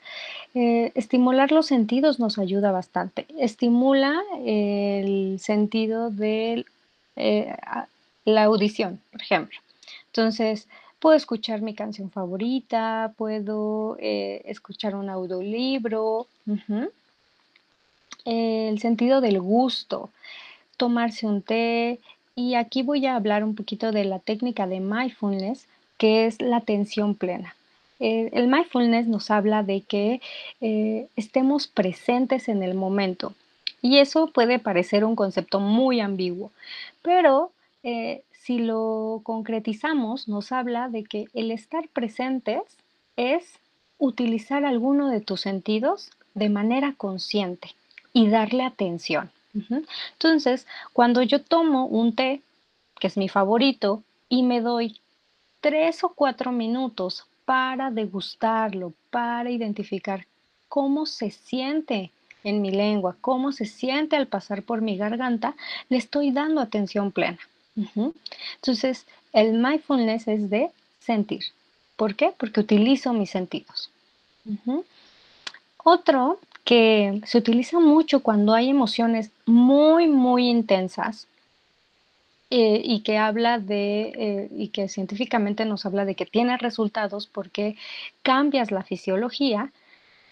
eh, 0.54 0.92
estimular 0.94 1.52
los 1.52 1.66
sentidos 1.66 2.20
nos 2.20 2.38
ayuda 2.38 2.70
bastante. 2.70 3.26
Estimula 3.38 4.22
el 4.44 5.38
sentido 5.40 6.10
de 6.10 6.66
eh, 7.16 7.56
la 8.26 8.44
audición, 8.44 9.00
por 9.10 9.22
ejemplo. 9.22 9.58
Entonces, 10.08 10.68
puedo 11.02 11.16
escuchar 11.16 11.62
mi 11.62 11.74
canción 11.74 12.12
favorita, 12.12 13.12
puedo 13.16 13.96
eh, 13.98 14.40
escuchar 14.44 14.94
un 14.94 15.10
audiolibro. 15.10 16.28
el 18.24 18.78
sentido 18.78 19.20
del 19.20 19.40
gusto, 19.40 20.10
tomarse 20.76 21.26
un 21.26 21.42
té. 21.42 21.98
Y 22.36 22.54
aquí 22.54 22.82
voy 22.82 23.04
a 23.06 23.16
hablar 23.16 23.42
un 23.42 23.56
poquito 23.56 23.90
de 23.90 24.04
la 24.04 24.20
técnica 24.20 24.68
de 24.68 24.78
mindfulness, 24.78 25.66
que 25.98 26.26
es 26.26 26.40
la 26.40 26.58
atención 26.58 27.16
plena. 27.16 27.56
Eh, 27.98 28.30
el 28.32 28.46
mindfulness 28.46 29.08
nos 29.08 29.32
habla 29.32 29.64
de 29.64 29.80
que 29.80 30.20
eh, 30.60 31.08
estemos 31.16 31.66
presentes 31.66 32.48
en 32.48 32.62
el 32.62 32.74
momento. 32.74 33.34
Y 33.80 33.98
eso 33.98 34.28
puede 34.28 34.60
parecer 34.60 35.04
un 35.04 35.16
concepto 35.16 35.58
muy 35.58 35.98
ambiguo, 35.98 36.52
pero 37.02 37.50
eh, 37.82 38.22
si 38.42 38.58
lo 38.58 39.20
concretizamos, 39.22 40.26
nos 40.26 40.50
habla 40.50 40.88
de 40.88 41.04
que 41.04 41.28
el 41.32 41.52
estar 41.52 41.88
presentes 41.88 42.60
es 43.16 43.60
utilizar 43.98 44.64
alguno 44.64 45.08
de 45.08 45.20
tus 45.20 45.42
sentidos 45.42 46.10
de 46.34 46.48
manera 46.48 46.94
consciente 46.96 47.76
y 48.12 48.28
darle 48.28 48.64
atención. 48.64 49.30
Entonces, 50.14 50.66
cuando 50.92 51.22
yo 51.22 51.40
tomo 51.40 51.86
un 51.86 52.16
té, 52.16 52.42
que 52.98 53.06
es 53.06 53.16
mi 53.16 53.28
favorito, 53.28 54.02
y 54.28 54.42
me 54.42 54.60
doy 54.60 54.98
tres 55.60 56.02
o 56.02 56.08
cuatro 56.08 56.50
minutos 56.50 57.26
para 57.44 57.92
degustarlo, 57.92 58.92
para 59.10 59.50
identificar 59.50 60.26
cómo 60.68 61.06
se 61.06 61.30
siente 61.30 62.10
en 62.42 62.60
mi 62.60 62.72
lengua, 62.72 63.16
cómo 63.20 63.52
se 63.52 63.66
siente 63.66 64.16
al 64.16 64.26
pasar 64.26 64.64
por 64.64 64.80
mi 64.80 64.96
garganta, 64.96 65.54
le 65.88 65.98
estoy 65.98 66.32
dando 66.32 66.60
atención 66.60 67.12
plena. 67.12 67.38
Entonces, 67.76 69.06
el 69.32 69.54
mindfulness 69.54 70.28
es 70.28 70.50
de 70.50 70.70
sentir. 71.00 71.44
¿Por 71.96 72.14
qué? 72.14 72.32
Porque 72.36 72.60
utilizo 72.60 73.12
mis 73.12 73.30
sentidos. 73.30 73.90
Otro 75.82 76.38
que 76.64 77.20
se 77.26 77.38
utiliza 77.38 77.80
mucho 77.80 78.20
cuando 78.20 78.54
hay 78.54 78.70
emociones 78.70 79.30
muy, 79.46 80.06
muy 80.06 80.48
intensas 80.48 81.26
eh, 82.50 82.82
y 82.84 83.00
que 83.00 83.18
habla 83.18 83.58
de, 83.58 84.12
eh, 84.14 84.48
y 84.52 84.68
que 84.68 84.88
científicamente 84.88 85.64
nos 85.64 85.86
habla 85.86 86.04
de 86.04 86.14
que 86.14 86.26
tiene 86.26 86.56
resultados 86.58 87.26
porque 87.26 87.76
cambias 88.22 88.70
la 88.70 88.82
fisiología, 88.82 89.72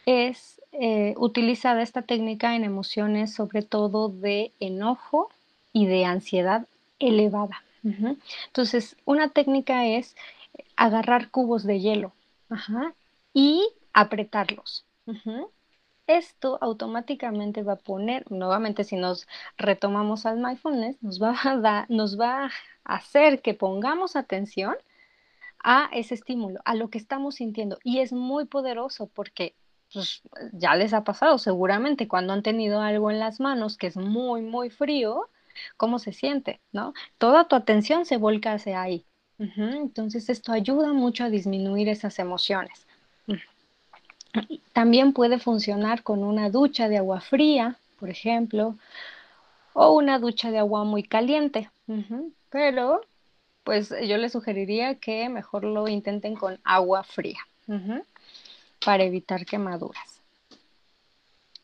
es 0.07 0.61
eh, 0.73 1.15
utilizada 1.17 1.83
esta 1.83 2.03
técnica 2.03 2.55
en 2.55 2.65
emociones 2.65 3.33
sobre 3.35 3.63
todo 3.63 4.09
de 4.09 4.53
enojo 4.61 5.31
y 5.73 5.87
de 5.87 6.05
ansiedad 6.05 6.67
elevada. 7.01 7.65
Entonces, 7.83 8.97
una 9.05 9.31
técnica 9.31 9.87
es 9.87 10.15
agarrar 10.77 11.31
cubos 11.31 11.65
de 11.65 11.81
hielo 11.81 12.13
y 13.33 13.67
apretarlos. 13.93 14.85
Esto 16.07 16.59
automáticamente 16.61 17.63
va 17.63 17.75
a 17.75 17.77
poner, 17.77 18.31
nuevamente 18.31 18.85
si 18.85 18.97
nos 18.97 19.27
retomamos 19.57 20.27
al 20.27 20.39
mindfulness, 20.39 21.03
nos 21.03 21.23
va 21.23 21.37
a, 21.43 21.87
nos 21.89 22.19
va 22.19 22.47
a 22.47 22.51
hacer 22.85 23.43
que 23.43 23.55
pongamos 23.55 24.17
atención 24.17 24.75
a 25.63 25.89
ese 25.93 26.15
estímulo, 26.15 26.61
a 26.65 26.75
lo 26.75 26.89
que 26.91 26.99
estamos 26.99 27.37
sintiendo. 27.37 27.79
Y 27.85 28.01
es 28.01 28.13
muy 28.13 28.47
poderoso 28.47 29.07
porque 29.15 29.55
pues, 29.93 30.23
ya 30.53 30.75
les 30.75 30.93
ha 30.93 31.05
pasado 31.05 31.39
seguramente 31.39 32.09
cuando 32.09 32.33
han 32.33 32.43
tenido 32.43 32.81
algo 32.81 33.11
en 33.11 33.21
las 33.21 33.41
manos 33.41 33.77
que 33.77 33.87
es 33.87 33.97
muy, 33.97 34.43
muy 34.43 34.71
frío, 34.71 35.29
cómo 35.77 35.99
se 35.99 36.13
siente, 36.13 36.61
¿no? 36.73 36.95
Toda 37.19 37.49
tu 37.49 37.57
atención 37.57 38.05
se 38.05 38.17
volca 38.17 38.53
hacia 38.53 38.83
ahí. 38.83 39.05
Entonces 39.39 40.29
esto 40.29 40.53
ayuda 40.53 40.93
mucho 40.93 41.25
a 41.25 41.31
disminuir 41.31 41.89
esas 41.89 42.19
emociones. 42.19 42.87
También 44.73 45.13
puede 45.13 45.39
funcionar 45.39 46.03
con 46.03 46.23
una 46.23 46.51
ducha 46.51 46.89
de 46.89 46.99
agua 46.99 47.21
fría, 47.21 47.77
por 47.99 48.11
ejemplo, 48.11 48.77
o 49.73 49.93
una 49.93 50.19
ducha 50.19 50.51
de 50.51 50.59
agua 50.59 50.85
muy 50.85 51.03
caliente. 51.03 51.71
Pero, 52.51 53.01
pues 53.65 53.91
yo 54.07 54.17
les 54.19 54.33
sugeriría 54.33 54.97
que 54.97 55.29
mejor 55.29 55.65
lo 55.65 55.89
intenten 55.89 56.35
con 56.37 56.59
agua 56.65 57.03
fría 57.03 57.39
para 58.85 59.05
evitar 59.05 59.47
quemaduras. 59.47 60.20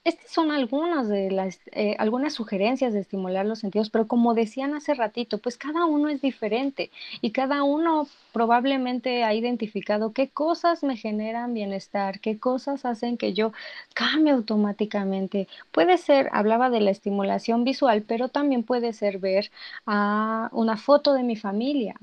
Estas 0.07 0.31
son 0.31 0.53
algunas 0.53 1.09
de 1.09 1.33
las 1.33 1.59
eh, 1.73 1.97
algunas 1.99 2.33
sugerencias 2.33 2.93
de 2.93 3.01
estimular 3.01 3.45
los 3.45 3.59
sentidos, 3.59 3.91
pero 3.91 4.07
como 4.07 4.35
decían 4.35 4.73
hace 4.73 4.95
ratito, 4.95 5.39
pues 5.39 5.59
cada 5.59 5.85
uno 5.85 6.09
es 6.09 6.23
diferente 6.23 6.93
y 7.21 7.33
cada 7.33 7.65
uno 7.65 8.07
probablemente 8.33 9.25
ha 9.25 9.35
identificado 9.35 10.13
qué 10.13 10.29
cosas 10.29 10.85
me 10.85 10.97
generan 10.97 11.55
bienestar, 11.55 12.21
qué 12.21 12.39
cosas 12.39 12.85
hacen 12.85 13.17
que 13.17 13.33
yo 13.33 13.51
cambie 13.95 14.33
automáticamente. 14.33 15.49
Puede 15.73 15.99
ser, 15.99 16.29
hablaba 16.33 16.71
de 16.71 16.83
la 16.83 16.93
estimulación 16.93 17.65
visual, 17.65 18.05
pero 18.07 18.29
también 18.29 18.63
puede 18.63 18.93
ser 18.93 19.19
ver 19.19 19.51
a 19.87 20.51
una 20.53 20.77
foto 20.77 21.15
de 21.15 21.25
mi 21.25 21.35
familia. 21.35 21.97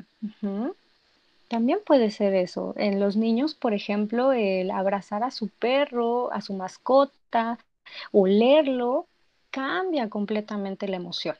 También 1.48 1.80
puede 1.86 2.12
ser 2.12 2.34
eso. 2.36 2.74
En 2.76 3.00
los 3.00 3.16
niños, 3.16 3.56
por 3.56 3.74
ejemplo, 3.74 4.34
el 4.34 4.72
abrazar 4.72 5.24
a 5.24 5.32
su 5.32 5.48
perro, 5.48 6.34
a 6.34 6.42
su 6.42 6.54
mascota, 6.54 7.60
Olerlo 8.12 9.08
cambia 9.52 10.10
completamente 10.10 10.88
la 10.88 10.98
emoción. 10.98 11.36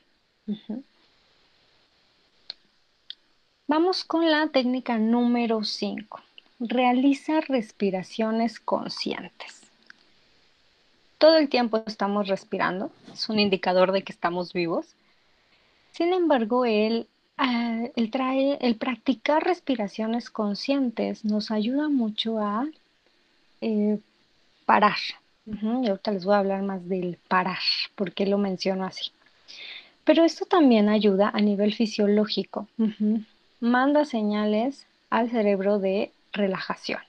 Vamos 3.66 4.04
con 4.04 4.30
la 4.30 4.48
técnica 4.48 4.98
número 4.98 5.64
5. 5.64 6.20
Realiza 6.60 7.40
respiraciones 7.40 8.60
conscientes. 8.60 9.62
Todo 11.18 11.38
el 11.38 11.48
tiempo 11.48 11.82
estamos 11.86 12.28
respirando, 12.28 12.90
es 13.12 13.28
un 13.28 13.40
indicador 13.40 13.92
de 13.92 14.02
que 14.02 14.12
estamos 14.12 14.52
vivos. 14.52 14.94
Sin 15.92 16.12
embargo, 16.12 16.66
el, 16.66 17.08
ah, 17.38 17.84
trae, 18.12 18.58
el 18.60 18.76
practicar 18.76 19.42
respiraciones 19.42 20.28
conscientes 20.28 21.24
nos 21.24 21.50
ayuda 21.50 21.88
mucho 21.88 22.38
a 22.40 22.66
eh, 23.62 23.98
parar, 24.66 24.98
y 25.46 25.88
ahorita 25.88 26.12
les 26.12 26.24
voy 26.24 26.34
a 26.34 26.38
hablar 26.38 26.62
más 26.62 26.88
del 26.88 27.18
parar, 27.28 27.58
porque 27.94 28.26
lo 28.26 28.38
menciono 28.38 28.84
así. 28.84 29.10
Pero 30.04 30.24
esto 30.24 30.44
también 30.44 30.88
ayuda 30.88 31.30
a 31.32 31.40
nivel 31.40 31.74
fisiológico. 31.74 32.68
Manda 33.60 34.04
señales 34.04 34.86
al 35.10 35.30
cerebro 35.30 35.78
de 35.78 36.12
relajación, 36.32 37.00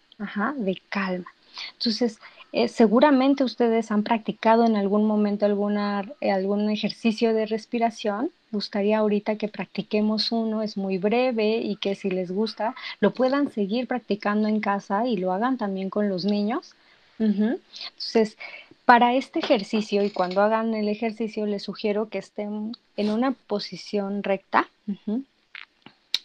de 0.58 0.82
calma. 0.90 1.28
Entonces, 1.74 2.20
eh, 2.52 2.68
seguramente 2.68 3.44
ustedes 3.44 3.92
han 3.92 4.04
practicado 4.04 4.66
en 4.66 4.76
algún 4.76 5.06
momento 5.06 5.46
alguna, 5.46 6.06
eh, 6.22 6.32
algún 6.32 6.70
ejercicio 6.70 7.34
de 7.34 7.46
respiración. 7.46 8.32
Gustaría 8.52 9.00
ahorita 9.00 9.36
que 9.36 9.50
practiquemos 9.50 10.32
uno, 10.32 10.62
es 10.62 10.78
muy 10.78 10.98
breve 10.98 11.58
y 11.58 11.76
que 11.76 11.96
si 11.96 12.10
les 12.10 12.32
gusta 12.32 12.76
lo 13.02 13.12
puedan 13.12 13.52
seguir 13.52 13.88
practicando 13.88 14.48
en 14.48 14.62
casa 14.62 15.06
y 15.06 15.18
lo 15.18 15.34
hagan 15.34 15.58
también 15.58 15.90
con 15.90 16.08
los 16.08 16.24
niños 16.24 16.76
entonces, 17.18 18.38
para 18.86 19.14
este 19.14 19.40
ejercicio 19.40 20.04
y 20.04 20.12
cuando 20.12 20.42
hagan 20.42 20.74
el 20.74 20.88
ejercicio, 20.90 21.46
les 21.46 21.64
sugiero 21.64 22.10
que 22.10 22.20
estén 22.20 22.74
en 22.98 23.10
una 23.10 23.32
posición 23.32 24.24
recta, 24.24 24.68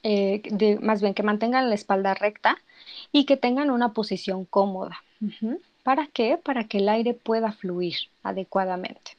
eh, 0.02 0.42
más 0.80 1.00
bien 1.00 1.14
que 1.14 1.22
mantengan 1.22 1.68
la 1.68 1.74
espalda 1.74 2.14
recta 2.14 2.58
y 3.12 3.24
que 3.24 3.36
tengan 3.36 3.70
una 3.70 3.92
posición 3.92 4.44
cómoda. 4.44 5.02
¿Para 5.82 6.06
qué? 6.06 6.36
Para 6.36 6.64
que 6.64 6.78
el 6.78 6.88
aire 6.88 7.14
pueda 7.14 7.52
fluir 7.52 7.96
adecuadamente. 8.22 9.16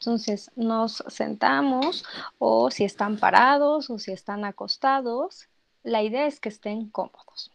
Entonces 0.00 0.50
nos 0.56 1.04
sentamos 1.08 2.04
o 2.38 2.70
si 2.70 2.84
están 2.84 3.18
parados 3.18 3.90
o 3.90 3.98
si 3.98 4.12
están 4.12 4.44
acostados, 4.44 5.46
la 5.82 6.02
idea 6.02 6.26
es 6.26 6.40
que 6.40 6.48
estén 6.48 6.88
cómodos. 6.88 7.50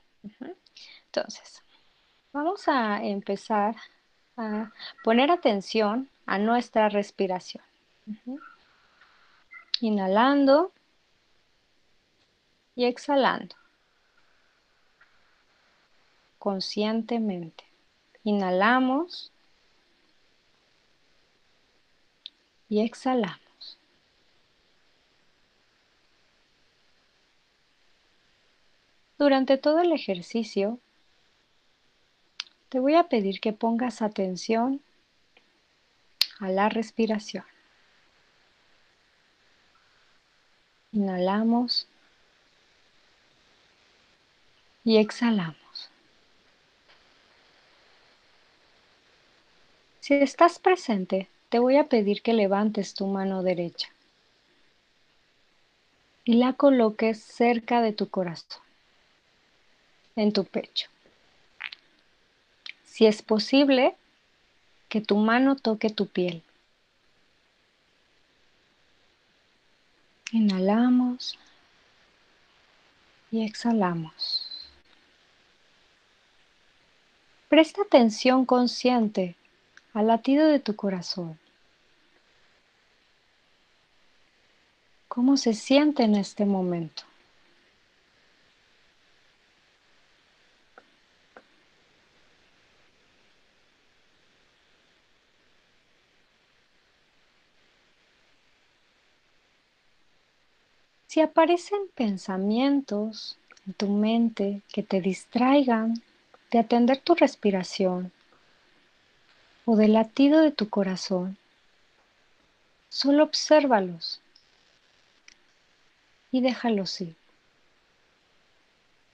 Entonces, 1.07 1.63
vamos 2.35 2.67
a 2.67 3.01
empezar 3.01 3.77
a 4.35 4.69
poner 5.05 5.31
atención 5.31 6.09
a 6.25 6.37
nuestra 6.37 6.89
respiración. 6.89 7.63
Inhalando 9.79 10.73
y 12.75 12.85
exhalando 12.85 13.55
conscientemente. 16.37 17.63
Inhalamos 18.25 19.31
y 22.67 22.81
exhalamos. 22.81 23.79
Durante 29.17 29.57
todo 29.57 29.79
el 29.79 29.93
ejercicio, 29.93 30.79
te 32.75 32.81
voy 32.81 32.95
a 32.95 33.07
pedir 33.07 33.39
que 33.39 33.53
pongas 33.53 34.01
atención 34.01 34.81
a 36.41 36.49
la 36.49 36.67
respiración. 36.67 37.45
Inhalamos 40.91 41.87
y 44.83 44.97
exhalamos. 44.97 45.89
Si 50.01 50.15
estás 50.15 50.59
presente, 50.59 51.29
te 51.47 51.59
voy 51.59 51.77
a 51.77 51.87
pedir 51.87 52.21
que 52.21 52.33
levantes 52.33 52.93
tu 52.93 53.07
mano 53.07 53.41
derecha 53.41 53.87
y 56.25 56.33
la 56.33 56.51
coloques 56.51 57.23
cerca 57.23 57.79
de 57.81 57.93
tu 57.93 58.09
corazón, 58.09 58.61
en 60.17 60.33
tu 60.33 60.43
pecho. 60.43 60.89
Si 62.95 63.05
es 63.05 63.21
posible, 63.21 63.97
que 64.87 65.01
tu 65.01 65.17
mano 65.17 65.57
toque 65.57 65.89
tu 65.89 66.07
piel. 66.07 66.41
Inhalamos 70.31 71.37
y 73.31 73.43
exhalamos. 73.43 74.47
Presta 77.49 77.81
atención 77.81 78.45
consciente 78.45 79.35
al 79.93 80.07
latido 80.07 80.47
de 80.47 80.61
tu 80.61 80.77
corazón. 80.77 81.37
¿Cómo 85.09 85.35
se 85.35 85.53
siente 85.53 86.03
en 86.03 86.15
este 86.15 86.45
momento? 86.45 87.03
Si 101.15 101.21
aparecen 101.21 101.79
pensamientos 101.95 103.37
en 103.65 103.73
tu 103.75 103.87
mente 103.87 104.63
que 104.67 104.83
te 104.83 104.99
distraigan 104.99 106.03
de 106.51 106.59
atender 106.59 106.99
tu 106.99 107.15
respiración 107.15 108.11
o 109.63 109.77
del 109.77 109.93
latido 109.93 110.41
de 110.41 110.51
tu 110.51 110.69
corazón, 110.69 111.37
solo 112.89 113.23
obsérvalos 113.23 114.19
y 116.33 116.41
déjalos 116.41 116.99
ir. 116.99 117.15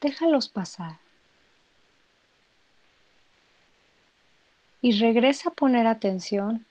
Déjalos 0.02 0.50
pasar. 0.50 0.98
Y 4.82 5.00
regresa 5.00 5.50
a 5.50 5.54
poner 5.54 5.86
atención 5.86 6.66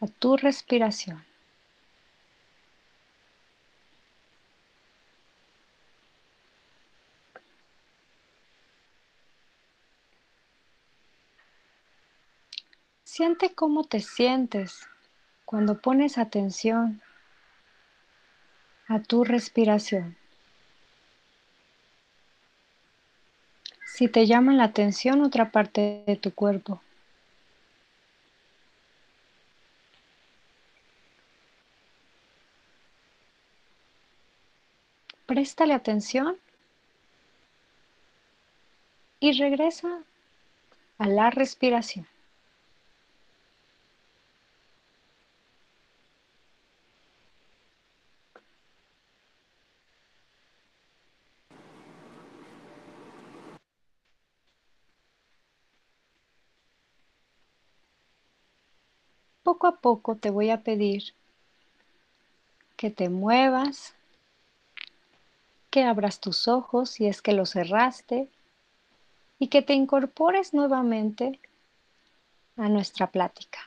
a 0.00 0.06
tu 0.06 0.38
respiración. 0.38 1.22
Siente 13.14 13.54
cómo 13.54 13.84
te 13.84 14.00
sientes 14.00 14.88
cuando 15.44 15.78
pones 15.82 16.16
atención 16.16 17.02
a 18.88 19.00
tu 19.00 19.22
respiración. 19.22 20.16
Si 23.84 24.08
te 24.08 24.24
llama 24.26 24.54
la 24.54 24.64
atención 24.64 25.20
otra 25.20 25.50
parte 25.50 26.04
de 26.06 26.16
tu 26.16 26.32
cuerpo. 26.32 26.80
Préstale 35.26 35.74
atención 35.74 36.38
y 39.20 39.32
regresa 39.32 40.02
a 40.96 41.06
la 41.08 41.28
respiración. 41.28 42.06
Poco 59.62 59.76
a 59.76 59.80
poco 59.80 60.16
te 60.16 60.30
voy 60.30 60.50
a 60.50 60.64
pedir 60.64 61.14
que 62.76 62.90
te 62.90 63.08
muevas, 63.08 63.94
que 65.70 65.84
abras 65.84 66.18
tus 66.18 66.48
ojos 66.48 66.90
si 66.90 67.06
es 67.06 67.22
que 67.22 67.32
los 67.32 67.50
cerraste 67.50 68.28
y 69.38 69.46
que 69.46 69.62
te 69.62 69.74
incorpores 69.74 70.52
nuevamente 70.52 71.38
a 72.56 72.68
nuestra 72.68 73.12
plática. 73.12 73.60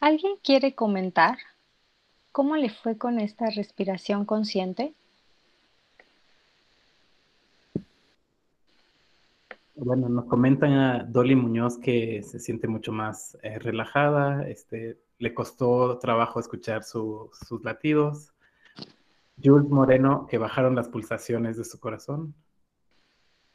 ¿Alguien 0.00 0.36
quiere 0.42 0.74
comentar 0.74 1.36
cómo 2.32 2.56
le 2.56 2.70
fue 2.70 2.96
con 2.96 3.20
esta 3.20 3.50
respiración 3.50 4.24
consciente? 4.24 4.94
Bueno, 9.84 10.08
nos 10.08 10.26
comentan 10.26 10.74
a 10.74 11.02
Dolly 11.02 11.34
Muñoz 11.34 11.76
que 11.76 12.22
se 12.22 12.38
siente 12.38 12.68
mucho 12.68 12.92
más 12.92 13.36
eh, 13.42 13.58
relajada, 13.58 14.48
este, 14.48 15.00
le 15.18 15.34
costó 15.34 15.98
trabajo 15.98 16.38
escuchar 16.38 16.84
sus 16.84 17.64
latidos. 17.64 18.32
Jules 19.42 19.68
Moreno, 19.68 20.28
que 20.30 20.38
bajaron 20.38 20.76
las 20.76 20.88
pulsaciones 20.88 21.56
de 21.56 21.64
su 21.64 21.80
corazón. 21.80 22.32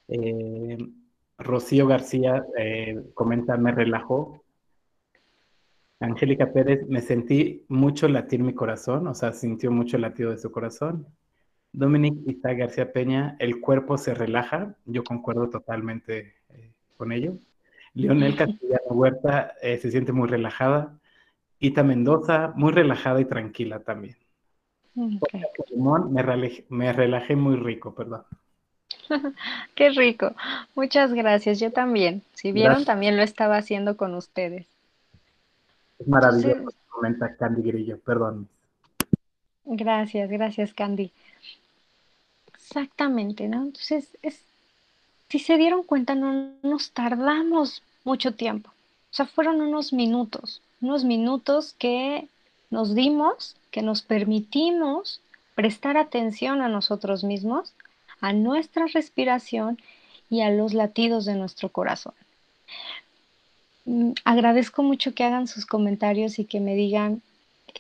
Eh, 0.09 0.77
Rocío 1.37 1.87
García 1.87 2.45
eh, 2.57 3.01
comenta, 3.13 3.55
me 3.55 3.71
relajó. 3.71 4.43
Angélica 6.01 6.51
Pérez, 6.51 6.85
me 6.89 6.99
sentí 6.99 7.63
mucho 7.69 8.09
latir 8.09 8.43
mi 8.43 8.53
corazón, 8.53 9.07
o 9.07 9.13
sea, 9.13 9.31
sintió 9.31 9.71
mucho 9.71 9.95
el 9.95 10.01
latido 10.01 10.31
de 10.31 10.39
su 10.39 10.51
corazón. 10.51 11.07
Dominic 11.73 12.41
García 12.41 12.91
Peña, 12.91 13.35
el 13.39 13.59
cuerpo 13.59 13.97
se 13.97 14.13
relaja, 14.13 14.75
yo 14.85 15.03
concuerdo 15.03 15.49
totalmente 15.49 16.35
eh, 16.49 16.71
con 16.97 17.11
ello. 17.11 17.37
Leonel 17.93 18.35
Castellano 18.37 18.89
Huerta 18.89 19.53
eh, 19.61 19.77
se 19.77 19.91
siente 19.91 20.11
muy 20.11 20.27
relajada. 20.27 20.97
Ita 21.59 21.83
Mendoza, 21.83 22.53
muy 22.55 22.71
relajada 22.71 23.19
y 23.19 23.25
tranquila 23.25 23.79
también. 23.79 24.15
me, 24.95 26.21
relajé, 26.21 26.65
me 26.69 26.93
relajé 26.93 27.35
muy 27.35 27.55
rico, 27.55 27.95
perdón. 27.95 28.23
Qué 29.75 29.89
rico. 29.89 30.33
Muchas 30.75 31.13
gracias. 31.13 31.59
Yo 31.59 31.71
también. 31.71 32.21
Si 32.33 32.51
vieron, 32.51 32.85
también 32.85 33.17
lo 33.17 33.23
estaba 33.23 33.57
haciendo 33.57 33.97
con 33.97 34.13
ustedes. 34.13 34.67
Es 35.99 36.07
maravilloso, 36.07 36.69
comenta 36.89 37.35
Candy 37.35 37.63
Grillo, 37.63 37.99
perdón. 37.99 38.47
Gracias, 39.65 40.29
gracias, 40.29 40.73
Candy. 40.73 41.11
Exactamente, 42.69 43.47
¿no? 43.47 43.63
Entonces, 43.63 44.17
es, 44.21 44.41
si 45.29 45.39
se 45.39 45.57
dieron 45.57 45.83
cuenta, 45.83 46.15
no 46.15 46.51
nos 46.63 46.91
tardamos 46.91 47.81
mucho 48.03 48.33
tiempo. 48.33 48.69
O 48.69 49.13
sea, 49.13 49.25
fueron 49.25 49.61
unos 49.61 49.93
minutos, 49.93 50.61
unos 50.81 51.03
minutos 51.03 51.73
que 51.79 52.27
nos 52.69 52.93
dimos, 52.93 53.55
que 53.71 53.81
nos 53.81 54.01
permitimos 54.01 55.21
prestar 55.55 55.97
atención 55.97 56.61
a 56.61 56.67
nosotros 56.67 57.23
mismos 57.23 57.73
a 58.21 58.33
nuestra 58.33 58.87
respiración 58.87 59.77
y 60.29 60.41
a 60.41 60.49
los 60.49 60.73
latidos 60.73 61.25
de 61.25 61.35
nuestro 61.35 61.69
corazón. 61.69 62.13
Mm, 63.85 64.11
agradezco 64.25 64.83
mucho 64.83 65.13
que 65.13 65.23
hagan 65.23 65.47
sus 65.47 65.65
comentarios 65.65 66.39
y 66.39 66.45
que 66.45 66.59
me 66.59 66.75
digan, 66.75 67.21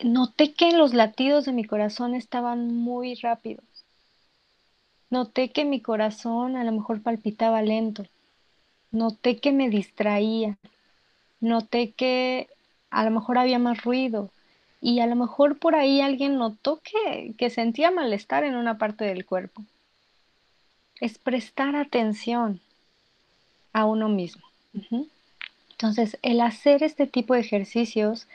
noté 0.03 0.53
que 0.53 0.71
los 0.71 0.93
latidos 0.93 1.45
de 1.45 1.53
mi 1.53 1.65
corazón 1.65 2.15
estaban 2.15 2.73
muy 2.73 3.15
rápidos. 3.15 3.65
Noté 5.09 5.51
que 5.51 5.65
mi 5.65 5.81
corazón 5.81 6.57
a 6.57 6.63
lo 6.63 6.71
mejor 6.71 7.01
palpitaba 7.01 7.61
lento. 7.61 8.05
Noté 8.91 9.37
que 9.37 9.51
me 9.51 9.69
distraía. 9.69 10.57
Noté 11.39 11.91
que 11.91 12.47
a 12.89 13.03
lo 13.05 13.11
mejor 13.11 13.37
había 13.37 13.59
más 13.59 13.83
ruido. 13.83 14.29
Y 14.81 14.99
a 14.99 15.07
lo 15.07 15.15
mejor 15.15 15.57
por 15.57 15.75
ahí 15.75 16.01
alguien 16.01 16.37
notó 16.37 16.81
que, 16.81 17.33
que 17.37 17.49
sentía 17.49 17.91
malestar 17.91 18.43
en 18.43 18.55
una 18.55 18.77
parte 18.77 19.05
del 19.05 19.25
cuerpo. 19.25 19.63
Es 20.99 21.17
prestar 21.17 21.75
atención 21.75 22.59
a 23.73 23.85
uno 23.85 24.09
mismo. 24.09 24.43
Entonces, 25.71 26.17
el 26.21 26.41
hacer 26.41 26.83
este 26.83 27.07
tipo 27.07 27.33
de 27.33 27.41
ejercicios 27.41 28.27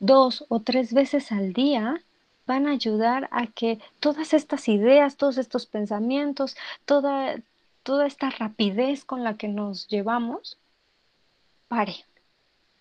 dos 0.00 0.44
o 0.48 0.60
tres 0.60 0.92
veces 0.92 1.32
al 1.32 1.52
día 1.52 2.02
van 2.48 2.66
a 2.66 2.72
ayudar 2.72 3.28
a 3.30 3.46
que 3.46 3.78
todas 4.00 4.32
estas 4.32 4.68
ideas, 4.68 5.16
todos 5.16 5.38
estos 5.38 5.66
pensamientos, 5.66 6.56
toda, 6.86 7.36
toda 7.84 8.06
esta 8.06 8.30
rapidez 8.30 9.04
con 9.04 9.22
la 9.22 9.36
que 9.36 9.46
nos 9.46 9.86
llevamos, 9.86 10.58
pare. 11.68 12.04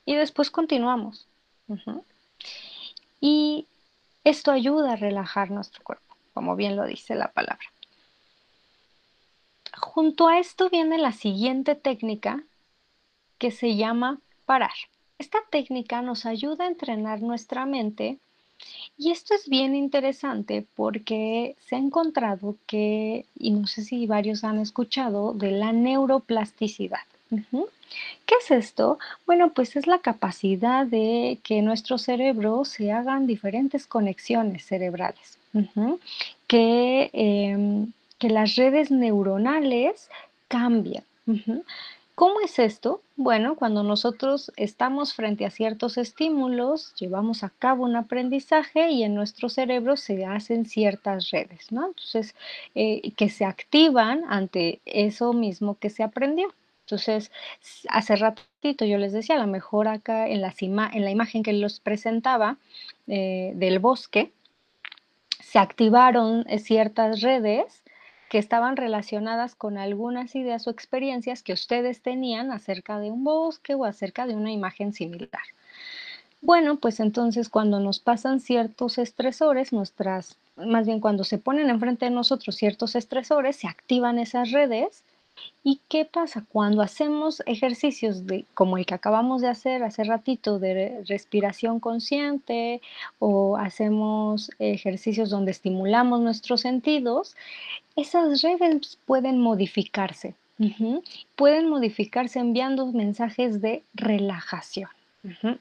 Y 0.06 0.16
después 0.16 0.50
continuamos. 0.50 1.28
Y 3.20 3.68
esto 4.24 4.52
ayuda 4.52 4.94
a 4.94 4.96
relajar 4.96 5.52
nuestro 5.52 5.84
cuerpo, 5.84 6.16
como 6.34 6.56
bien 6.56 6.78
lo 6.78 6.86
dice 6.86 7.14
la 7.14 7.28
palabra. 7.28 7.68
Junto 9.78 10.30
a 10.30 10.40
esto 10.40 10.70
viene 10.70 10.98
la 10.98 11.12
siguiente 11.12 11.76
técnica 11.76 12.42
que 13.38 13.52
se 13.52 13.76
llama 13.76 14.20
parar. 14.46 14.78
Esta 15.20 15.40
técnica 15.52 16.02
nos 16.02 16.26
ayuda 16.26 16.64
a 16.64 16.68
entrenar 16.68 17.22
nuestra 17.22 17.66
mente 17.66 18.20
y 18.98 19.12
esto 19.12 19.36
es 19.36 19.48
bien 19.48 19.76
interesante 19.76 20.66
porque 20.76 21.56
se 21.68 21.76
ha 21.76 21.80
encontrado 21.80 22.56
que, 22.66 23.26
y 23.38 23.52
no 23.52 23.68
sé 23.68 23.84
si 23.84 24.08
varios 24.08 24.44
han 24.44 24.60
escuchado, 24.60 25.34
de 25.34 25.52
la 25.52 25.72
neuroplasticidad. 25.72 27.02
¿Qué 28.26 28.36
es 28.42 28.52
esto? 28.52 29.00
Bueno, 29.26 29.52
pues 29.54 29.76
es 29.76 29.88
la 29.88 30.00
capacidad 30.00 30.86
de 30.86 31.40
que 31.44 31.62
nuestro 31.62 31.98
cerebro 31.98 32.66
se 32.66 32.92
hagan 32.92 33.28
diferentes 33.28 33.86
conexiones 33.86 34.66
cerebrales, 34.66 35.38
que, 36.48 37.10
em, 37.14 37.92
que 38.18 38.30
las 38.30 38.56
redes 38.56 38.92
neuronales 38.92 40.10
cambian. 40.48 41.04
¿Cómo 42.18 42.40
es 42.42 42.58
esto? 42.58 43.04
Bueno, 43.16 43.56
cuando 43.56 43.84
nosotros 43.84 44.52
estamos 44.56 45.14
frente 45.14 45.46
a 45.46 45.52
ciertos 45.52 46.00
estímulos, 46.00 46.96
llevamos 46.96 47.44
a 47.44 47.52
cabo 47.52 47.84
un 47.84 47.96
aprendizaje 47.96 48.90
y 48.90 49.04
en 49.04 49.14
nuestro 49.14 49.50
cerebro 49.50 49.98
se 49.98 50.26
hacen 50.26 50.66
ciertas 50.66 51.30
redes, 51.30 51.72
¿no? 51.72 51.86
Entonces, 51.86 52.34
eh, 52.74 53.12
que 53.16 53.30
se 53.30 53.46
activan 53.46 54.24
ante 54.30 54.82
eso 54.86 55.32
mismo 55.32 55.78
que 55.78 55.92
se 55.92 56.02
aprendió. 56.02 56.48
Entonces, 56.88 57.32
hace 57.88 58.16
ratito 58.16 58.84
yo 58.84 58.98
les 58.98 59.14
decía, 59.14 59.36
a 59.36 59.46
lo 59.46 59.46
mejor 59.46 59.88
acá 59.88 60.28
en, 60.28 60.42
en 60.44 61.06
la 61.06 61.12
imagen 61.12 61.44
que 61.44 61.54
los 61.54 61.80
presentaba 61.80 62.58
eh, 63.06 63.52
del 63.54 63.78
bosque, 63.78 64.32
se 65.40 65.60
activaron 65.60 66.46
eh, 66.50 66.58
ciertas 66.58 67.22
redes 67.22 67.84
que 68.30 68.38
estaban 68.38 68.76
relacionadas 68.76 69.56
con 69.56 69.78
algunas 69.78 70.36
ideas 70.36 70.68
o 70.68 70.70
experiencias 70.70 71.44
que 71.44 71.54
ustedes 71.54 72.02
tenían 72.02 72.52
acerca 72.52 73.00
de 73.00 73.12
un 73.12 73.24
bosque 73.24 73.76
o 73.76 73.86
acerca 73.86 74.28
de 74.28 74.36
una 74.36 74.52
imagen 74.52 74.94
similar. 74.94 75.42
Bueno, 76.42 76.78
pues 76.78 77.00
entonces 77.00 77.50
cuando 77.50 77.80
nos 77.80 78.00
pasan 78.00 78.40
ciertos 78.40 78.98
estresores, 78.98 79.74
nuestras, 79.74 80.38
más 80.56 80.86
bien 80.86 81.00
cuando 81.00 81.24
se 81.24 81.40
ponen 81.40 81.70
enfrente 81.70 82.06
de 82.06 82.12
nosotros 82.12 82.56
ciertos 82.56 82.96
estresores, 82.96 83.56
se 83.56 83.68
activan 83.68 84.20
esas 84.20 84.52
redes 84.52 85.04
¿Y 85.64 85.82
qué 85.90 86.06
pasa? 86.06 86.46
Cuando 86.50 86.82
hacemos 86.82 87.44
ejercicios 87.46 88.26
de, 88.26 88.46
como 88.54 88.78
el 88.78 88.86
que 88.86 88.94
acabamos 88.94 89.42
de 89.42 89.50
hacer 89.50 89.84
hace 89.84 90.04
ratito 90.04 90.60
de 90.60 91.04
respiración 91.08 91.80
consciente 91.80 92.82
o 93.20 93.58
hacemos 93.58 94.50
ejercicios 94.60 95.30
donde 95.30 95.52
estimulamos 95.52 96.22
nuestros 96.22 96.62
sentidos, 96.62 97.36
esas 97.96 98.42
redes 98.42 98.98
pueden 99.06 99.40
modificarse. 99.40 100.36
Pueden 101.36 101.70
modificarse 101.70 102.40
enviando 102.40 102.88
mensajes 102.88 103.62
de 103.62 103.84
relajación. 103.94 104.90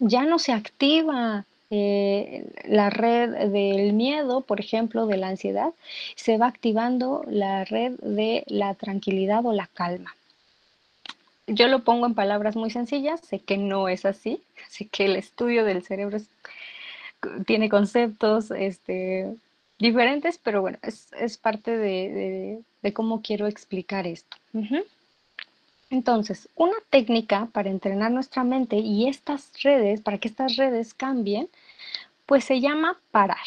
Ya 0.00 0.24
no 0.24 0.38
se 0.38 0.52
activa 0.52 1.44
eh, 1.70 2.46
la 2.64 2.90
red 2.90 3.50
del 3.50 3.92
miedo, 3.92 4.42
por 4.42 4.60
ejemplo, 4.60 5.06
de 5.06 5.16
la 5.16 5.28
ansiedad, 5.28 5.72
se 6.14 6.38
va 6.38 6.46
activando 6.46 7.24
la 7.28 7.64
red 7.64 7.92
de 8.00 8.44
la 8.46 8.74
tranquilidad 8.74 9.44
o 9.44 9.52
la 9.52 9.66
calma. 9.66 10.14
Yo 11.48 11.68
lo 11.68 11.84
pongo 11.84 12.06
en 12.06 12.14
palabras 12.14 12.56
muy 12.56 12.70
sencillas, 12.70 13.20
sé 13.20 13.38
que 13.40 13.56
no 13.56 13.88
es 13.88 14.04
así, 14.04 14.42
sé 14.68 14.86
que 14.86 15.06
el 15.06 15.16
estudio 15.16 15.64
del 15.64 15.82
cerebro 15.82 16.18
tiene 17.46 17.68
conceptos 17.68 18.50
este, 18.50 19.34
diferentes, 19.78 20.38
pero 20.38 20.60
bueno, 20.60 20.78
es, 20.82 21.38
parte 21.38 21.76
de, 21.76 22.62
cómo 22.92 23.22
quiero 23.22 23.46
explicar 23.46 24.06
esto. 24.06 24.36
Entonces, 25.90 26.48
una 26.56 26.76
técnica 26.90 27.48
para 27.52 27.70
entrenar 27.70 28.10
nuestra 28.10 28.44
mente 28.44 28.76
y 28.76 29.08
estas 29.08 29.52
redes, 29.62 30.00
para 30.00 30.18
que 30.18 30.28
estas 30.28 30.56
redes 30.56 30.94
cambien, 30.94 31.48
pues 32.26 32.44
se 32.44 32.60
llama 32.60 32.98
parar. 33.12 33.46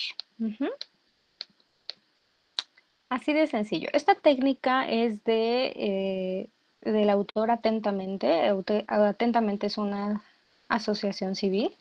Así 3.09 3.33
de 3.33 3.47
sencillo. 3.47 3.89
Esta 3.91 4.15
técnica 4.15 4.87
es 4.87 5.23
de, 5.23 5.73
eh, 5.75 6.47
del 6.81 7.09
autor 7.09 7.51
Atentamente. 7.51 8.53
Atentamente 8.87 9.67
es 9.67 9.77
una 9.77 10.23
asociación 10.69 11.35
civil 11.35 11.75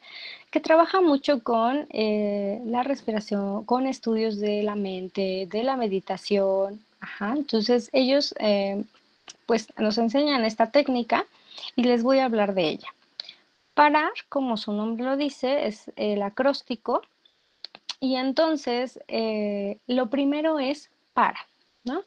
que 0.51 0.61
trabaja 0.61 1.01
mucho 1.01 1.43
con 1.43 1.87
eh, 1.91 2.61
la 2.65 2.83
respiración, 2.83 3.65
con 3.65 3.87
estudios 3.87 4.39
de 4.39 4.63
la 4.63 4.75
mente, 4.75 5.47
de 5.51 5.63
la 5.63 5.77
meditación. 5.77 6.83
Entonces 7.21 7.91
ellos 7.93 8.35
eh, 8.41 8.83
pues 9.47 9.73
nos 9.79 9.99
enseñan 9.99 10.45
esta 10.45 10.71
técnica 10.71 11.27
y 11.77 11.85
les 11.85 12.03
voy 12.03 12.19
a 12.19 12.27
hablar 12.27 12.55
de 12.55 12.69
ella. 12.69 12.95
Parar, 13.75 14.13
como 14.29 14.57
su 14.57 14.73
nombre 14.73 15.05
lo 15.05 15.17
dice, 15.17 15.67
es 15.67 15.91
el 15.97 16.23
acróstico 16.23 17.03
y 18.01 18.17
entonces 18.17 19.01
eh, 19.09 19.79
lo 19.87 20.11
primero 20.11 20.59
es 20.59 20.91
para, 21.13 21.39
¿no? 21.85 22.03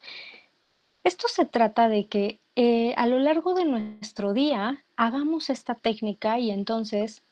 Esto 1.04 1.26
se 1.28 1.44
trata 1.44 1.88
de 1.88 2.06
que 2.06 2.38
eh, 2.54 2.94
a 2.96 3.06
lo 3.06 3.18
largo 3.18 3.54
de 3.54 3.64
nuestro 3.64 4.32
día 4.32 4.84
hagamos 4.96 5.50
esta 5.50 5.74
técnica 5.74 6.38
y 6.38 6.50
entonces 6.50 7.22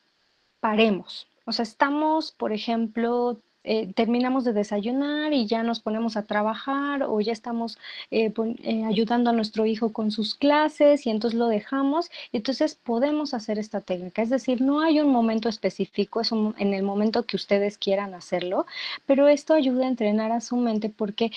paremos. 0.59 1.27
O 1.45 1.51
sea, 1.51 1.63
estamos, 1.63 2.31
por 2.31 2.51
ejemplo, 2.51 3.39
eh, 3.63 3.93
terminamos 3.93 4.43
de 4.43 4.53
desayunar 4.53 5.33
y 5.33 5.45
ya 5.45 5.63
nos 5.63 5.79
ponemos 5.79 6.17
a 6.17 6.23
trabajar 6.23 7.03
o 7.03 7.19
ya 7.21 7.31
estamos 7.31 7.77
eh, 8.09 8.33
eh, 8.63 8.85
ayudando 8.85 9.29
a 9.29 9.33
nuestro 9.33 9.65
hijo 9.65 9.93
con 9.93 10.11
sus 10.11 10.35
clases 10.35 11.05
y 11.05 11.09
entonces 11.09 11.37
lo 11.37 11.47
dejamos. 11.47 12.09
Y 12.31 12.37
entonces 12.37 12.75
podemos 12.75 13.33
hacer 13.33 13.59
esta 13.59 13.81
técnica. 13.81 14.21
Es 14.21 14.29
decir, 14.29 14.61
no 14.61 14.81
hay 14.81 14.99
un 14.99 15.11
momento 15.11 15.49
específico, 15.49 16.21
es 16.21 16.31
en 16.31 16.73
el 16.73 16.83
momento 16.83 17.23
que 17.23 17.35
ustedes 17.35 17.77
quieran 17.77 18.13
hacerlo, 18.13 18.65
pero 19.05 19.27
esto 19.27 19.53
ayuda 19.53 19.85
a 19.85 19.89
entrenar 19.89 20.31
a 20.31 20.41
su 20.41 20.55
mente 20.57 20.89
porque 20.89 21.31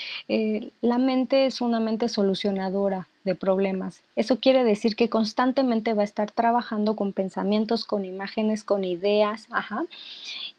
la 0.81 0.99
mente 0.99 1.47
es 1.47 1.61
una 1.61 1.81
mente 1.81 2.09
solucionadora 2.09 3.09
de 3.25 3.35
problemas. 3.35 4.03
Eso 4.17 4.39
quiere 4.39 4.65
decir 4.65 4.97
que 4.97 5.09
constantemente 5.09 5.95
va 5.95 6.03
a 6.03 6.05
estar 6.05 6.31
trabajando 6.31 6.95
con 6.95 7.13
pensamientos, 7.13 7.85
con 7.85 8.05
imágenes, 8.05 8.65
con 8.65 8.85
ideas, 8.85 9.47
ajá. 9.51 9.87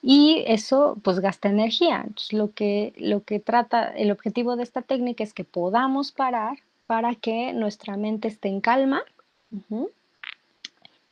Y 0.02 0.44
eso 0.48 0.98
pues 1.04 1.20
gasta 1.20 1.50
energía. 1.50 2.04
Entonces 2.06 2.34
lo 2.34 2.52
que, 2.52 2.94
lo 2.98 3.24
que 3.24 3.40
trata, 3.40 3.88
el 3.90 4.12
objetivo 4.12 4.56
de 4.56 4.64
esta 4.64 4.82
técnica 4.82 5.24
es 5.24 5.34
que 5.34 5.44
podamos 5.44 6.12
parar 6.12 6.58
para 6.88 7.16
que 7.16 7.54
nuestra 7.54 7.98
mente 7.98 8.28
esté 8.28 8.50
en 8.50 8.62
calma 8.62 9.04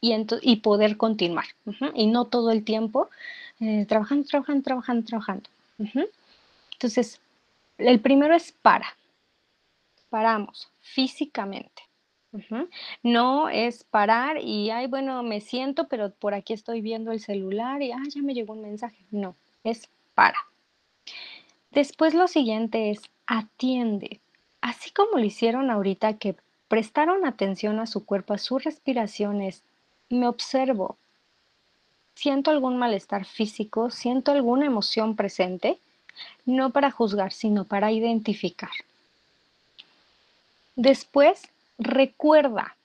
y, 0.01 0.55
poder 0.57 0.97
continuar. 0.97 1.45
Y 1.93 2.07
no 2.07 2.25
todo 2.25 2.51
el 2.51 2.63
tiempo 2.63 3.09
eh, 3.59 3.85
trabajando, 3.87 4.27
trabajando, 4.27 4.63
trabajando, 4.63 5.05
trabajando. 5.05 5.49
Entonces, 6.73 7.19
el 7.77 7.99
primero 7.99 8.35
es 8.35 8.51
para 8.51 8.87
paramos 10.13 10.71
físicamente. 10.79 11.81
No 13.01 13.49
es 13.49 13.83
parar 13.83 14.37
y, 14.39 14.69
ay, 14.69 14.85
bueno, 14.85 15.23
me 15.23 15.41
siento, 15.41 15.87
pero 15.87 16.11
por 16.13 16.35
aquí 16.35 16.53
estoy 16.53 16.81
viendo 16.81 17.11
el 17.11 17.19
celular 17.19 17.81
y, 17.81 17.93
ay, 17.93 18.11
ya 18.11 18.21
me 18.21 18.35
llegó 18.35 18.53
un 18.53 18.61
mensaje. 18.61 19.03
No, 19.09 19.35
es 19.63 19.89
para. 20.13 20.37
Después 21.71 22.13
lo 22.13 22.27
siguiente 22.27 22.91
es 22.91 23.01
atiende. 23.25 24.19
así 24.61 24.91
como 24.91 25.17
lo 25.17 25.25
hicieron 25.25 25.71
ahorita, 25.71 26.19
que 26.19 26.35
prestaron 26.67 27.25
atención 27.25 27.79
a 27.79 27.87
su 27.87 28.05
cuerpo, 28.05 28.35
a 28.35 28.37
sus 28.37 28.63
respiraciones, 28.63 29.63
me 30.09 30.27
observo, 30.27 30.95
siento 32.13 32.51
algún 32.51 32.77
malestar 32.77 33.25
físico, 33.25 33.89
siento 33.89 34.31
alguna 34.31 34.67
emoción 34.67 35.15
presente, 35.15 35.79
no 36.45 36.69
para 36.69 36.91
juzgar, 36.91 37.33
sino 37.33 37.65
para 37.65 37.91
identificar. 37.91 38.69
Después, 40.75 41.41
recuerda. 41.77 42.75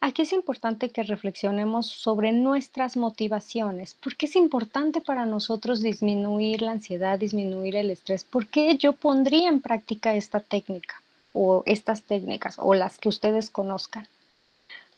Aquí 0.00 0.22
es 0.22 0.32
importante 0.34 0.90
que 0.90 1.02
reflexionemos 1.02 1.86
sobre 1.86 2.32
nuestras 2.32 2.96
motivaciones. 2.96 3.94
¿Por 3.94 4.16
qué 4.16 4.26
es 4.26 4.36
importante 4.36 5.00
para 5.00 5.24
nosotros 5.24 5.80
disminuir 5.80 6.60
la 6.60 6.72
ansiedad, 6.72 7.18
disminuir 7.18 7.76
el 7.76 7.90
estrés? 7.90 8.24
¿Por 8.24 8.46
qué 8.46 8.76
yo 8.76 8.92
pondría 8.92 9.48
en 9.48 9.62
práctica 9.62 10.14
esta 10.14 10.40
técnica 10.40 11.00
o 11.32 11.62
estas 11.64 12.02
técnicas 12.02 12.56
o 12.58 12.74
las 12.74 12.98
que 12.98 13.08
ustedes 13.08 13.48
conozcan? 13.48 14.06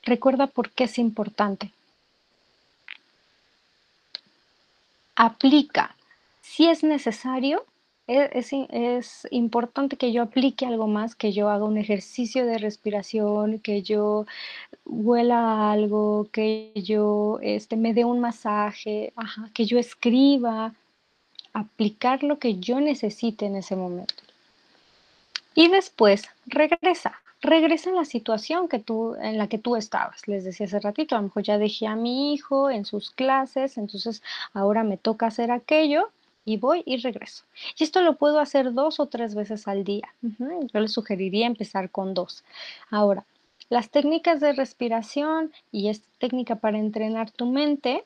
Recuerda 0.03 0.49
por 0.49 0.71
qué 0.71 0.85
es 0.85 0.99
importante. 0.99 1.71
Aplica. 5.15 5.95
Si 6.43 6.67
es 6.67 6.83
necesario, 6.83 7.65
e, 8.09 8.31
es, 8.99 9.27
importante 9.31 9.97
que 9.97 10.13
yo 10.13 10.23
aplique 10.23 10.67
algo 10.67 10.87
más, 10.87 11.15
que 11.17 11.33
yo 11.33 11.49
haga 11.51 11.65
un 11.65 11.79
ejercicio 11.79 12.47
de 12.47 12.59
respiración, 12.59 13.59
que 13.59 13.83
yo 13.83 14.27
huela 14.85 15.73
algo, 15.73 16.29
que 16.33 16.73
yo 16.77 17.39
este, 17.43 17.77
me 17.77 17.95
dé 17.95 18.05
un 18.05 18.21
masaje, 18.21 19.13
que 19.55 19.67
yo 19.67 19.79
escriba, 19.79 20.75
aplicar 21.53 22.23
lo 22.23 22.39
que 22.39 22.59
yo 22.59 22.81
necesite 22.81 23.47
en 23.47 23.57
ese 23.57 23.77
momento. 23.77 24.15
Y 25.55 25.69
después 25.69 26.25
regresa, 26.47 27.23
regresa 27.41 27.91
a 27.91 27.95
la 27.95 28.05
situación 28.05 28.69
que 28.69 28.79
tú, 28.79 29.17
en 29.17 29.39
la 29.39 29.49
que 29.49 29.59
tú 29.59 29.75
estabas. 29.75 30.29
Les 30.29 30.45
decía 30.45 30.67
hace 30.67 30.81
ratito, 30.81 31.17
a 31.17 31.19
lo 31.19 31.25
mejor 31.25 31.43
ya 31.43 31.59
dejé 31.59 31.87
a 31.87 31.97
mi 31.97 32.35
hijo 32.35 32.71
en 32.71 32.85
sus 32.85 33.11
clases, 33.11 33.79
entonces 33.79 34.23
ahora 34.53 34.85
me 34.85 34.99
toca 34.99 35.27
hacer 35.27 35.51
aquello 35.51 36.11
y 36.47 36.57
voy 36.57 36.83
y 36.87 36.97
regreso. 36.97 37.45
Y 37.79 37.85
esto 37.85 38.01
lo 38.01 38.17
puedo 38.17 38.39
hacer 38.39 38.73
dos 38.73 38.99
o 39.01 39.07
tres 39.07 39.35
veces 39.35 39.69
al 39.69 39.85
día. 39.85 40.09
Yo 40.23 40.81
les 40.81 40.93
sugeriría 40.93 41.47
empezar 41.47 41.91
con 41.91 42.15
dos. 42.15 42.45
Ahora, 42.89 43.27
las 43.69 43.91
técnicas 43.91 44.41
de 44.41 44.53
respiración 44.53 45.53
y 45.73 45.89
esta 45.89 46.07
técnica 46.19 46.55
para 46.55 46.79
entrenar 46.79 47.31
tu 47.33 47.47
mente 47.47 48.05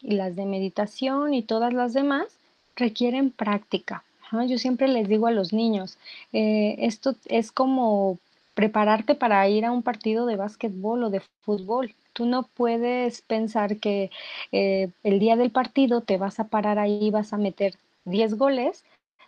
y 0.00 0.12
las 0.12 0.34
de 0.34 0.46
meditación 0.46 1.34
y 1.34 1.42
todas 1.42 1.72
las 1.74 1.92
demás 1.92 2.26
requieren 2.74 3.30
práctica. 3.30 4.02
Yo 4.48 4.58
siempre 4.58 4.88
les 4.88 5.08
digo 5.08 5.28
a 5.28 5.30
los 5.30 5.52
niños, 5.52 5.98
eh, 6.32 6.76
esto 6.78 7.14
es 7.26 7.52
como 7.52 8.18
prepararte 8.56 9.14
para 9.14 9.46
ir 9.48 9.66
a 9.66 9.70
un 9.70 9.82
partido 9.82 10.24
de 10.24 10.36
básquetbol 10.36 11.04
o 11.04 11.10
de 11.10 11.20
fútbol. 11.42 11.94
Tú 12.14 12.24
no 12.24 12.44
puedes 12.44 13.20
pensar 13.20 13.76
que 13.76 14.10
eh, 14.50 14.88
el 15.04 15.18
día 15.18 15.36
del 15.36 15.50
partido 15.50 16.00
te 16.00 16.16
vas 16.16 16.40
a 16.40 16.48
parar 16.48 16.78
ahí 16.78 16.98
y 17.02 17.10
vas 17.10 17.34
a 17.34 17.36
meter 17.36 17.74
10 18.06 18.38
goles 18.38 18.82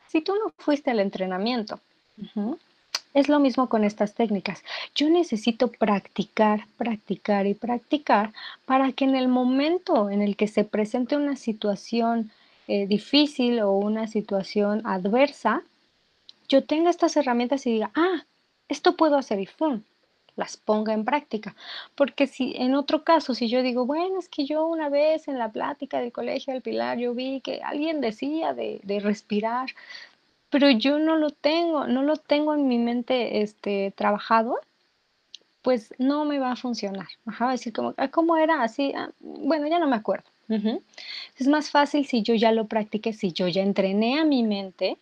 si 0.09 0.23
tú 0.23 0.33
no 0.35 0.51
fuiste 0.57 0.91
al 0.91 0.99
entrenamiento. 0.99 1.79
Es 3.13 3.29
lo 3.29 3.39
mismo 3.39 3.69
con 3.69 3.85
estas 3.85 4.15
técnicas. 4.15 4.65
Yo 4.95 5.11
necesito 5.11 5.71
practicar, 5.71 6.67
practicar 6.79 7.47
y 7.47 7.53
practicar 7.53 8.33
para 8.65 8.93
que 8.93 9.05
en 9.05 9.15
el 9.15 9.29
momento 9.29 10.09
en 10.09 10.23
el 10.23 10.37
que 10.37 10.49
se 10.49 10.65
presente 10.65 11.17
una 11.19 11.37
situación 11.37 12.31
eh, 12.67 12.87
difícil 12.87 13.61
o 13.61 13.73
una 13.73 14.07
situación 14.07 14.81
adversa, 14.87 15.65
yo 16.49 16.65
tenga 16.65 16.89
estas 16.89 17.15
herramientas 17.19 17.67
y 17.67 17.73
diga, 17.73 17.91
ah, 17.95 18.25
esto 18.69 18.97
puedo 18.97 19.17
hacer 19.17 19.41
y 19.41 19.47
¡fum! 19.47 19.83
las 20.39 20.57
ponga 20.57 20.95
en 20.95 21.05
práctica. 21.05 21.55
Porque 21.95 22.27
si 22.27 22.55
en 22.57 22.75
otro 22.75 23.05
caso, 23.05 23.35
si 23.35 23.49
yo 23.49 23.63
digo, 23.63 23.85
bueno, 23.85 24.19
es 24.19 24.29
que 24.29 24.47
yo 24.47 24.67
una 24.67 24.89
vez 24.89 25.29
en 25.29 25.39
la 25.39 25.51
plática 25.51 26.01
del 26.01 26.13
colegio 26.13 26.53
del 26.55 26.63
Pilar, 26.63 26.97
yo 26.99 27.13
vi 27.13 27.41
que 27.41 27.61
alguien 27.63 28.01
decía 28.01 28.55
de, 28.55 28.81
respirar, 29.03 29.71
pero 30.49 30.71
yo 30.71 30.99
no 30.99 31.17
lo 31.17 31.31
tengo, 31.31 31.87
no 31.87 32.03
lo 32.03 32.17
tengo 32.17 32.55
en 32.55 32.69
mi 32.69 32.79
mente 32.79 33.43
este, 33.43 33.93
trabajado, 33.97 34.59
pues 35.61 35.93
no 35.99 36.25
me 36.25 36.39
va 36.39 36.53
a 36.53 36.57
funcionar. 36.57 37.09
Ajá, 37.27 37.51
decir 37.51 37.73
como, 37.73 37.93
ah, 37.97 38.09
¿cómo 38.09 38.37
era? 38.37 38.63
Así, 38.63 38.95
ah, 38.97 39.11
bueno, 39.21 39.67
ya 39.67 39.79
no 39.79 39.89
me 39.89 39.97
acuerdo. 39.97 40.25
Es 41.39 41.47
más 41.47 41.69
fácil 41.71 42.07
si 42.07 42.23
yo 42.23 42.35
ya 42.35 42.53
lo 42.53 42.69
practiqué, 42.69 43.13
si 43.13 43.33
yo 43.33 43.49
ya 43.49 43.63
entrené 43.63 44.19
a 44.19 44.25
mi 44.25 44.43
mente 44.45 44.97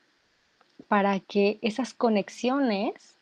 para 0.89 1.21
que 1.21 1.61
esas 1.63 1.95
conexiones 1.95 3.16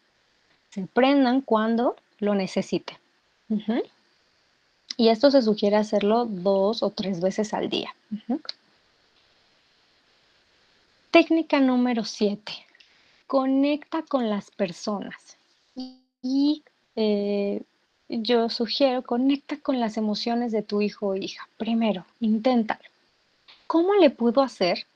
se 0.74 0.88
prendan 0.88 1.40
cuando 1.40 1.94
lo 2.18 2.34
necesite. 2.34 2.98
Y 4.96 5.08
esto 5.08 5.30
se 5.30 5.42
sugiere 5.42 5.76
hacerlo 5.76 6.24
dos 6.24 6.82
o 6.82 6.90
tres 6.90 7.20
veces 7.20 7.54
al 7.54 7.68
día. 7.68 7.94
Técnica 11.12 11.60
número 11.60 12.04
siete. 12.04 12.52
Conecta 13.28 14.02
con 14.02 14.28
las 14.28 14.50
personas. 14.50 15.36
Y 16.22 16.64
eh, 16.96 17.62
yo 18.08 18.48
sugiero, 18.48 19.02
conecta 19.02 19.56
con 19.58 19.78
las 19.78 19.96
emociones 19.96 20.50
de 20.50 20.62
tu 20.62 20.80
hijo 20.80 21.08
o 21.08 21.14
hija. 21.14 21.48
Primero, 21.56 22.04
inténtalo. 22.18 22.82
¿Cómo 23.68 23.94
le 23.94 24.10
puedo 24.10 24.42
hacer? 24.42 24.86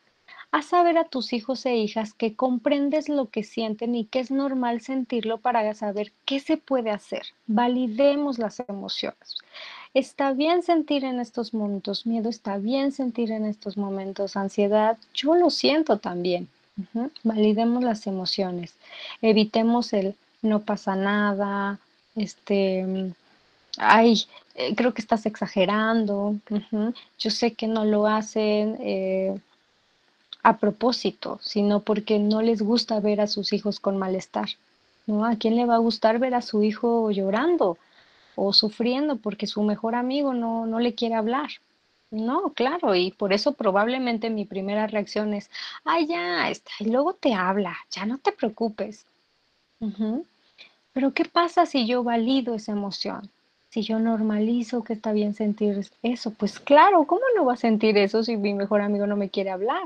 A 0.50 0.62
saber 0.62 0.96
a 0.96 1.04
tus 1.04 1.32
hijos 1.32 1.66
e 1.66 1.76
hijas 1.76 2.14
que 2.14 2.34
comprendes 2.34 3.08
lo 3.08 3.26
que 3.26 3.44
sienten 3.44 3.94
y 3.94 4.04
que 4.04 4.20
es 4.20 4.30
normal 4.30 4.80
sentirlo 4.80 5.38
para 5.38 5.74
saber 5.74 6.12
qué 6.24 6.40
se 6.40 6.56
puede 6.56 6.90
hacer. 6.90 7.22
Validemos 7.46 8.38
las 8.38 8.60
emociones. 8.68 9.36
Está 9.94 10.32
bien 10.32 10.62
sentir 10.62 11.04
en 11.04 11.20
estos 11.20 11.52
momentos 11.52 12.06
miedo, 12.06 12.28
está 12.28 12.58
bien 12.58 12.92
sentir 12.92 13.30
en 13.30 13.44
estos 13.44 13.76
momentos 13.76 14.36
ansiedad. 14.36 14.96
Yo 15.14 15.34
lo 15.34 15.50
siento 15.50 15.98
también. 15.98 16.48
Validemos 17.24 17.82
las 17.82 18.06
emociones. 18.06 18.74
Evitemos 19.20 19.92
el 19.92 20.14
no 20.42 20.60
pasa 20.60 20.94
nada, 20.94 21.78
este, 22.14 23.12
ay, 23.78 24.22
eh, 24.54 24.74
creo 24.74 24.94
que 24.94 25.00
estás 25.00 25.26
exagerando, 25.26 26.36
yo 27.18 27.30
sé 27.30 27.54
que 27.54 27.66
no 27.66 27.84
lo 27.84 28.06
hacen, 28.06 28.76
eh, 28.80 29.38
a 30.48 30.56
propósito, 30.56 31.38
sino 31.42 31.80
porque 31.80 32.18
no 32.18 32.40
les 32.40 32.62
gusta 32.62 33.00
ver 33.00 33.20
a 33.20 33.26
sus 33.26 33.52
hijos 33.52 33.80
con 33.80 33.98
malestar. 33.98 34.48
¿no? 35.06 35.26
¿A 35.26 35.36
quién 35.36 35.56
le 35.56 35.66
va 35.66 35.74
a 35.74 35.84
gustar 35.88 36.18
ver 36.18 36.34
a 36.34 36.40
su 36.40 36.62
hijo 36.62 37.10
llorando 37.10 37.76
o 38.34 38.54
sufriendo 38.54 39.16
porque 39.16 39.46
su 39.46 39.62
mejor 39.62 39.94
amigo 39.94 40.32
no, 40.32 40.64
no 40.64 40.80
le 40.80 40.94
quiere 40.94 41.16
hablar? 41.16 41.50
No, 42.10 42.54
claro, 42.54 42.94
y 42.94 43.10
por 43.10 43.34
eso 43.34 43.52
probablemente 43.52 44.30
mi 44.30 44.46
primera 44.46 44.86
reacción 44.86 45.34
es, 45.34 45.50
ay, 45.84 46.06
ya, 46.06 46.48
está, 46.48 46.70
y 46.80 46.86
luego 46.86 47.12
te 47.12 47.34
habla, 47.34 47.76
ya 47.90 48.06
no 48.06 48.16
te 48.16 48.32
preocupes. 48.32 49.04
Pero 50.94 51.12
¿qué 51.12 51.26
pasa 51.26 51.66
si 51.66 51.86
yo 51.86 52.02
valido 52.02 52.54
esa 52.54 52.72
emoción? 52.72 53.28
Si 53.68 53.82
yo 53.82 53.98
normalizo 53.98 54.82
que 54.82 54.94
está 54.94 55.12
bien 55.12 55.34
sentir 55.34 55.86
eso, 56.02 56.30
pues 56.30 56.58
claro, 56.58 57.04
¿cómo 57.04 57.20
no 57.36 57.44
va 57.44 57.52
a 57.52 57.56
sentir 57.56 57.98
eso 57.98 58.24
si 58.24 58.38
mi 58.38 58.54
mejor 58.54 58.80
amigo 58.80 59.06
no 59.06 59.16
me 59.16 59.28
quiere 59.28 59.50
hablar? 59.50 59.84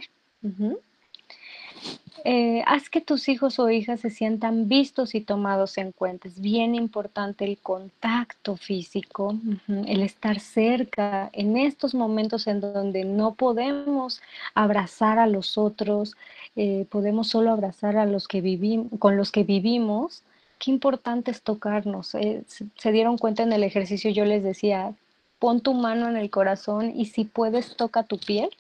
Eh, 2.25 2.63
haz 2.67 2.89
que 2.89 3.01
tus 3.01 3.29
hijos 3.29 3.59
o 3.59 3.69
hijas 3.69 4.01
se 4.01 4.11
sientan 4.11 4.69
vistos 4.69 5.15
y 5.17 5.21
tomados 5.21 5.77
en 5.77 5.91
cuenta. 5.91 6.29
Es 6.29 6.41
bien 6.41 6.77
importante 6.77 7.45
el 7.45 7.59
contacto 7.59 8.57
físico, 8.57 9.37
el 9.67 10.03
estar 10.03 10.39
cerca 10.39 11.31
en 11.33 11.57
estos 11.57 11.95
momentos 11.95 12.47
en 12.47 12.61
donde 12.61 13.05
no 13.05 13.35
podemos 13.35 14.21
abrazar 14.55 15.19
a 15.19 15.27
los 15.27 15.59
otros, 15.59 16.15
eh, 16.55 16.87
podemos 16.91 17.29
solo 17.29 17.51
abrazar 17.51 17.97
a 17.97 18.07
los 18.07 18.29
que 18.29 18.41
vivimos, 18.41 18.87
con 19.01 19.17
los 19.17 19.33
que 19.33 19.43
vivimos. 19.43 20.23
Qué 20.61 20.71
importante 20.71 21.33
es 21.33 21.43
tocarnos. 21.43 22.15
Eh, 22.15 22.45
se 22.47 22.93
dieron 22.93 23.19
cuenta 23.19 23.43
en 23.43 23.53
el 23.53 23.65
ejercicio, 23.65 24.13
yo 24.13 24.25
les 24.25 24.45
decía, 24.45 24.95
pon 25.41 25.61
tu 25.61 25.75
mano 25.75 26.09
en 26.09 26.17
el 26.17 26.31
corazón 26.31 26.93
y 26.95 27.07
si 27.07 27.25
puedes 27.25 27.77
toca 27.77 28.05
tu 28.05 28.19
piel 28.19 28.51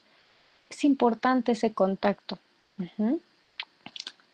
es 0.72 0.84
importante 0.84 1.52
ese 1.52 1.72
contacto. 1.74 2.38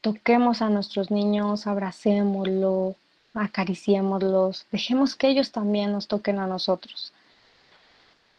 Toquemos 0.00 0.62
a 0.62 0.70
nuestros 0.70 1.10
niños, 1.10 1.66
abracémoslo, 1.66 2.94
acariciémoslos, 3.34 4.66
dejemos 4.70 5.16
que 5.16 5.28
ellos 5.28 5.50
también 5.50 5.92
nos 5.92 6.06
toquen 6.06 6.38
a 6.38 6.46
nosotros. 6.46 7.12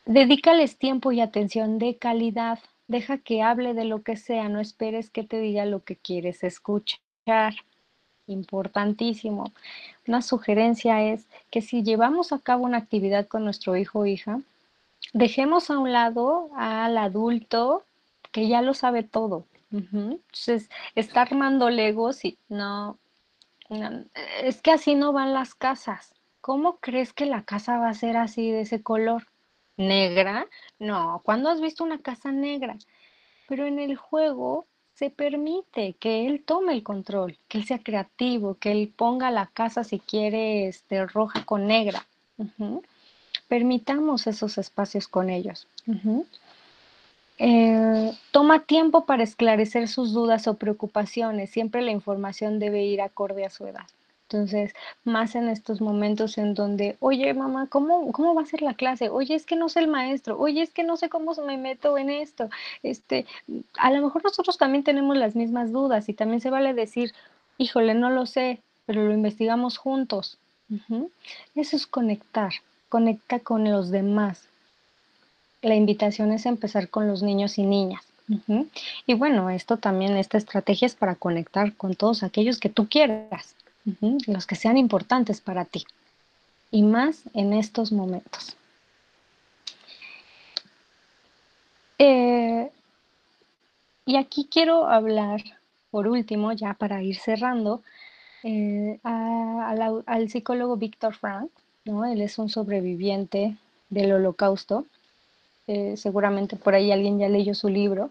Dedícales 0.06 0.78
tiempo 0.78 1.12
y 1.12 1.20
atención 1.20 1.78
de 1.78 1.98
calidad. 1.98 2.60
Deja 2.88 3.18
que 3.18 3.44
hable 3.44 3.74
de 3.74 3.84
lo 3.84 4.02
que 4.02 4.16
sea, 4.16 4.50
no 4.50 4.60
esperes 4.60 5.10
que 5.10 5.24
te 5.24 5.40
diga 5.40 5.66
lo 5.66 5.84
que 5.84 5.96
quieres 5.98 6.44
escuchar. 6.44 7.54
Importantísimo. 8.28 9.52
Una 10.08 10.22
sugerencia 10.22 11.04
es 11.04 11.26
que 11.52 11.62
si 11.62 11.84
llevamos 11.84 12.32
a 12.32 12.40
cabo 12.40 12.64
una 12.64 12.78
actividad 12.78 13.28
con 13.28 13.44
nuestro 13.44 13.76
hijo 13.76 14.00
o 14.00 14.06
hija, 14.06 14.40
dejemos 15.14 15.70
a 15.70 15.78
un 15.78 15.92
lado 15.92 16.50
al 16.56 16.98
adulto 16.98 17.84
que 18.32 18.48
ya 18.48 18.62
lo 18.62 18.74
sabe 18.74 19.04
todo. 19.04 19.46
Entonces, 19.72 20.70
está 20.96 21.22
armando 21.22 21.70
legos 21.70 22.26
y 22.26 22.38
no, 22.50 22.98
es 24.44 24.62
que 24.62 24.72
así 24.72 24.96
no 24.96 25.14
van 25.14 25.34
las 25.34 25.54
casas. 25.54 26.14
¿Cómo 26.42 26.78
crees 26.78 27.14
que 27.14 27.26
la 27.26 27.44
casa 27.44 27.78
va 27.78 27.90
a 27.90 27.94
ser 27.94 28.18
así 28.18 28.50
de 28.50 28.62
ese 28.62 28.82
color? 28.82 29.28
¿Negra? 29.78 30.48
No, 30.80 31.22
¿cuándo 31.24 31.50
has 31.50 31.62
visto 31.62 31.84
una 31.84 32.00
casa 32.00 32.32
negra? 32.32 32.78
Pero 33.48 33.66
en 33.66 33.80
el 33.80 33.96
juego 33.96 34.66
se 34.94 35.10
permite 35.10 35.94
que 35.94 36.28
él 36.28 36.44
tome 36.44 36.74
el 36.74 36.84
control, 36.84 37.38
que 37.48 37.60
él 37.60 37.66
sea 37.66 37.80
creativo, 37.80 38.56
que 38.56 38.72
él 38.72 38.92
ponga 38.94 39.32
la 39.32 39.48
casa 39.48 39.84
si 39.84 40.00
quiere 40.00 40.68
este, 40.68 41.06
roja 41.06 41.46
con 41.46 41.68
negra. 41.68 42.06
Permitamos 43.48 44.28
esos 44.28 44.58
espacios 44.58 45.08
con 45.08 45.30
ellos. 45.30 45.68
Eh, 47.40 48.12
toma 48.32 48.60
tiempo 48.66 49.06
para 49.06 49.24
esclarecer 49.24 49.88
sus 49.88 50.14
dudas 50.14 50.48
o 50.48 50.56
preocupaciones. 50.56 51.50
Siempre 51.50 51.82
la 51.82 51.92
información 51.92 52.60
debe 52.60 52.84
ir 52.84 53.02
acorde 53.02 53.46
a 53.46 53.50
su 53.50 53.66
edad. 53.66 53.88
Entonces, 54.24 54.74
más 55.06 55.34
en 55.34 55.50
estos 55.50 55.82
momentos 55.82 56.38
en 56.38 56.54
donde, 56.54 56.98
oye, 57.00 57.34
mamá, 57.34 57.66
¿cómo, 57.68 58.12
¿cómo 58.12 58.36
va 58.36 58.44
a 58.44 58.46
ser 58.46 58.62
la 58.62 58.76
clase? 58.76 59.10
Oye, 59.10 59.34
es 59.34 59.46
que 59.48 59.56
no 59.56 59.70
sé 59.70 59.80
el 59.80 59.88
maestro. 59.88 60.38
Oye, 60.38 60.62
es 60.62 60.72
que 60.72 60.84
no 60.84 60.98
sé 60.98 61.10
cómo 61.10 61.34
me 61.48 61.58
meto 61.58 61.98
en 61.98 62.12
esto. 62.12 62.50
Este, 62.84 63.26
a 63.78 63.90
lo 63.90 64.04
mejor 64.04 64.24
nosotros 64.24 64.60
también 64.60 64.84
tenemos 64.84 65.18
las 65.18 65.36
mismas 65.36 65.72
dudas 65.72 66.10
y 66.10 66.14
también 66.14 66.42
se 66.42 66.52
vale 66.52 66.76
decir, 66.76 67.14
híjole, 67.58 67.96
no 67.96 68.12
lo 68.12 68.28
sé, 68.28 68.62
pero 68.86 69.04
lo 69.04 69.14
investigamos 69.14 69.78
juntos. 69.78 70.38
Eso 71.56 71.76
es 71.76 71.88
conectar, 71.88 72.52
conecta 72.90 73.40
con 73.40 73.64
los 73.72 73.90
demás. 73.90 74.49
La 75.62 75.76
invitación 75.76 76.32
es 76.32 76.46
empezar 76.46 76.90
con 76.90 77.08
los 77.08 77.22
niños 77.22 77.58
y 77.58 77.64
niñas. 77.64 78.04
Y 79.08 79.16
bueno, 79.16 79.50
esto 79.50 79.78
también, 79.78 80.16
esta 80.16 80.38
estrategia 80.38 80.86
es 80.86 80.94
para 80.94 81.16
conectar 81.16 81.76
con 81.76 81.96
todos 81.96 82.22
aquellos 82.22 82.60
que 82.60 82.70
tú 82.70 82.88
quieras 82.88 83.56
los 84.28 84.46
que 84.46 84.56
sean 84.56 84.78
importantes 84.78 85.42
para 85.42 85.66
ti 85.66 85.86
y 86.70 86.84
más 86.84 87.24
en 87.34 87.54
estos 87.54 87.92
momentos. 87.92 88.56
Eh, 91.98 92.72
y 94.06 94.16
aquí 94.16 94.48
quiero 94.52 94.88
hablar, 94.88 95.42
por 95.92 96.08
último, 96.08 96.54
ya 96.54 96.74
para 96.74 97.02
ir 97.04 97.18
cerrando, 97.18 97.82
eh, 98.44 99.00
al 99.04 100.30
psicólogo 100.30 100.78
Víctor 100.78 101.16
Frank. 101.16 101.52
¿no? 101.86 102.06
Él 102.06 102.22
es 102.22 102.38
un 102.38 102.50
sobreviviente 102.50 103.58
del 103.90 104.14
holocausto. 104.14 104.86
Eh, 105.72 105.98
seguramente 105.98 106.56
por 106.56 106.74
ahí 106.74 106.92
alguien 106.92 107.20
ya 107.20 107.30
leyó 107.30 107.54
su 107.54 107.70
libro. 107.70 108.10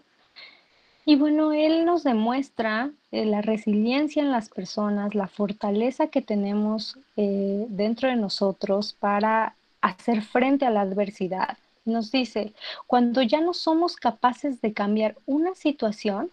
Y 1.03 1.17
bueno, 1.17 1.51
él 1.51 1.83
nos 1.83 2.03
demuestra 2.03 2.91
eh, 3.11 3.25
la 3.25 3.41
resiliencia 3.41 4.23
en 4.23 4.31
las 4.31 4.47
personas, 4.47 5.13
la 5.13 5.27
fortaleza 5.27 6.07
que 6.07 6.21
tenemos 6.21 6.97
eh, 7.17 7.65
dentro 7.67 8.07
de 8.07 8.15
nosotros 8.15 8.95
para 8.97 9.55
hacer 9.81 10.21
frente 10.21 10.65
a 10.65 10.69
la 10.69 10.81
adversidad. 10.81 11.57
Nos 11.83 12.13
dice, 12.13 12.53
cuando 12.87 13.21
ya 13.23 13.41
no 13.41 13.53
somos 13.53 13.97
capaces 13.97 14.61
de 14.61 14.71
cambiar 14.71 15.17
una 15.25 15.53
situación, 15.53 16.29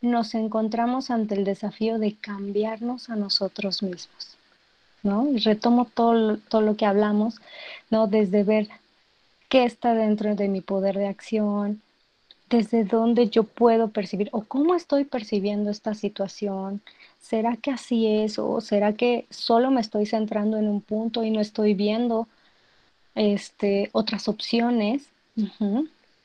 nos 0.00 0.36
encontramos 0.36 1.10
ante 1.10 1.34
el 1.34 1.42
desafío 1.42 1.98
de 1.98 2.14
cambiarnos 2.14 3.10
a 3.10 3.16
nosotros 3.16 3.82
mismos. 3.82 4.36
¿no? 5.02 5.28
Y 5.28 5.38
retomo 5.38 5.86
todo, 5.86 6.36
todo 6.36 6.60
lo 6.60 6.76
que 6.76 6.86
hablamos, 6.86 7.40
¿no? 7.90 8.06
Desde 8.06 8.44
ver 8.44 8.68
qué 9.48 9.64
está 9.64 9.94
dentro 9.94 10.34
de 10.34 10.48
mi 10.48 10.60
poder 10.60 10.96
de 10.96 11.08
acción, 11.08 11.80
desde 12.48 12.84
dónde 12.84 13.28
yo 13.28 13.44
puedo 13.44 13.88
percibir 13.88 14.28
o 14.32 14.42
cómo 14.42 14.74
estoy 14.74 15.04
percibiendo 15.04 15.70
esta 15.70 15.94
situación. 15.94 16.80
¿Será 17.20 17.56
que 17.56 17.70
así 17.70 18.06
es 18.06 18.38
o 18.38 18.60
será 18.60 18.94
que 18.94 19.26
solo 19.30 19.70
me 19.70 19.80
estoy 19.80 20.06
centrando 20.06 20.56
en 20.56 20.68
un 20.68 20.80
punto 20.80 21.24
y 21.24 21.30
no 21.30 21.40
estoy 21.40 21.74
viendo 21.74 22.26
este, 23.14 23.90
otras 23.92 24.28
opciones? 24.28 25.08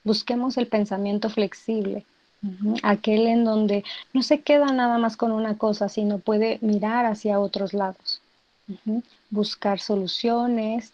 Busquemos 0.04 0.58
el 0.58 0.68
pensamiento 0.68 1.30
flexible, 1.30 2.06
aquel 2.84 3.28
en 3.28 3.44
donde 3.44 3.84
no 4.14 4.24
se 4.24 4.42
queda 4.42 4.68
nada 4.68 4.98
más 4.98 5.18
con 5.18 5.32
una 5.32 5.58
cosa, 5.58 5.88
sino 5.88 6.20
puede 6.20 6.58
mirar 6.62 7.06
hacia 7.06 7.40
otros 7.40 7.74
lados, 7.74 8.22
buscar 9.30 9.80
soluciones 9.80 10.94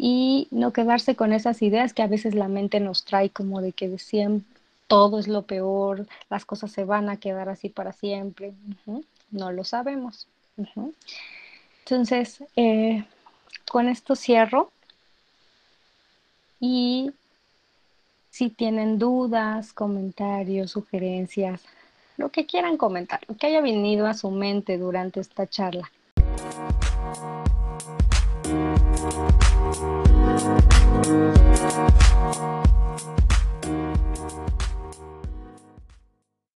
y 0.00 0.46
no 0.52 0.72
quedarse 0.72 1.16
con 1.16 1.32
esas 1.32 1.60
ideas 1.60 1.92
que 1.92 2.02
a 2.02 2.06
veces 2.06 2.32
la 2.36 2.46
mente 2.46 2.78
nos 2.78 3.04
trae 3.04 3.30
como 3.30 3.60
de 3.60 3.72
que 3.72 3.88
decían 3.88 4.44
todo 4.86 5.18
es 5.18 5.26
lo 5.26 5.42
peor, 5.42 6.06
las 6.30 6.44
cosas 6.44 6.70
se 6.70 6.84
van 6.84 7.10
a 7.10 7.16
quedar 7.16 7.48
así 7.48 7.68
para 7.68 7.92
siempre. 7.92 8.54
No 9.32 9.50
lo 9.50 9.64
sabemos. 9.64 10.28
Entonces, 11.80 12.44
eh, 12.54 13.04
con 13.68 13.88
esto 13.88 14.14
cierro 14.14 14.70
y 16.60 17.10
si 18.30 18.50
tienen 18.50 19.00
dudas, 19.00 19.72
comentarios, 19.72 20.70
sugerencias, 20.70 21.64
lo 22.16 22.28
que 22.28 22.46
quieran 22.46 22.76
comentar, 22.76 23.20
lo 23.26 23.36
que 23.36 23.48
haya 23.48 23.60
venido 23.60 24.06
a 24.06 24.14
su 24.14 24.30
mente 24.30 24.78
durante 24.78 25.18
esta 25.18 25.48
charla. 25.48 25.90
Música 30.98 32.57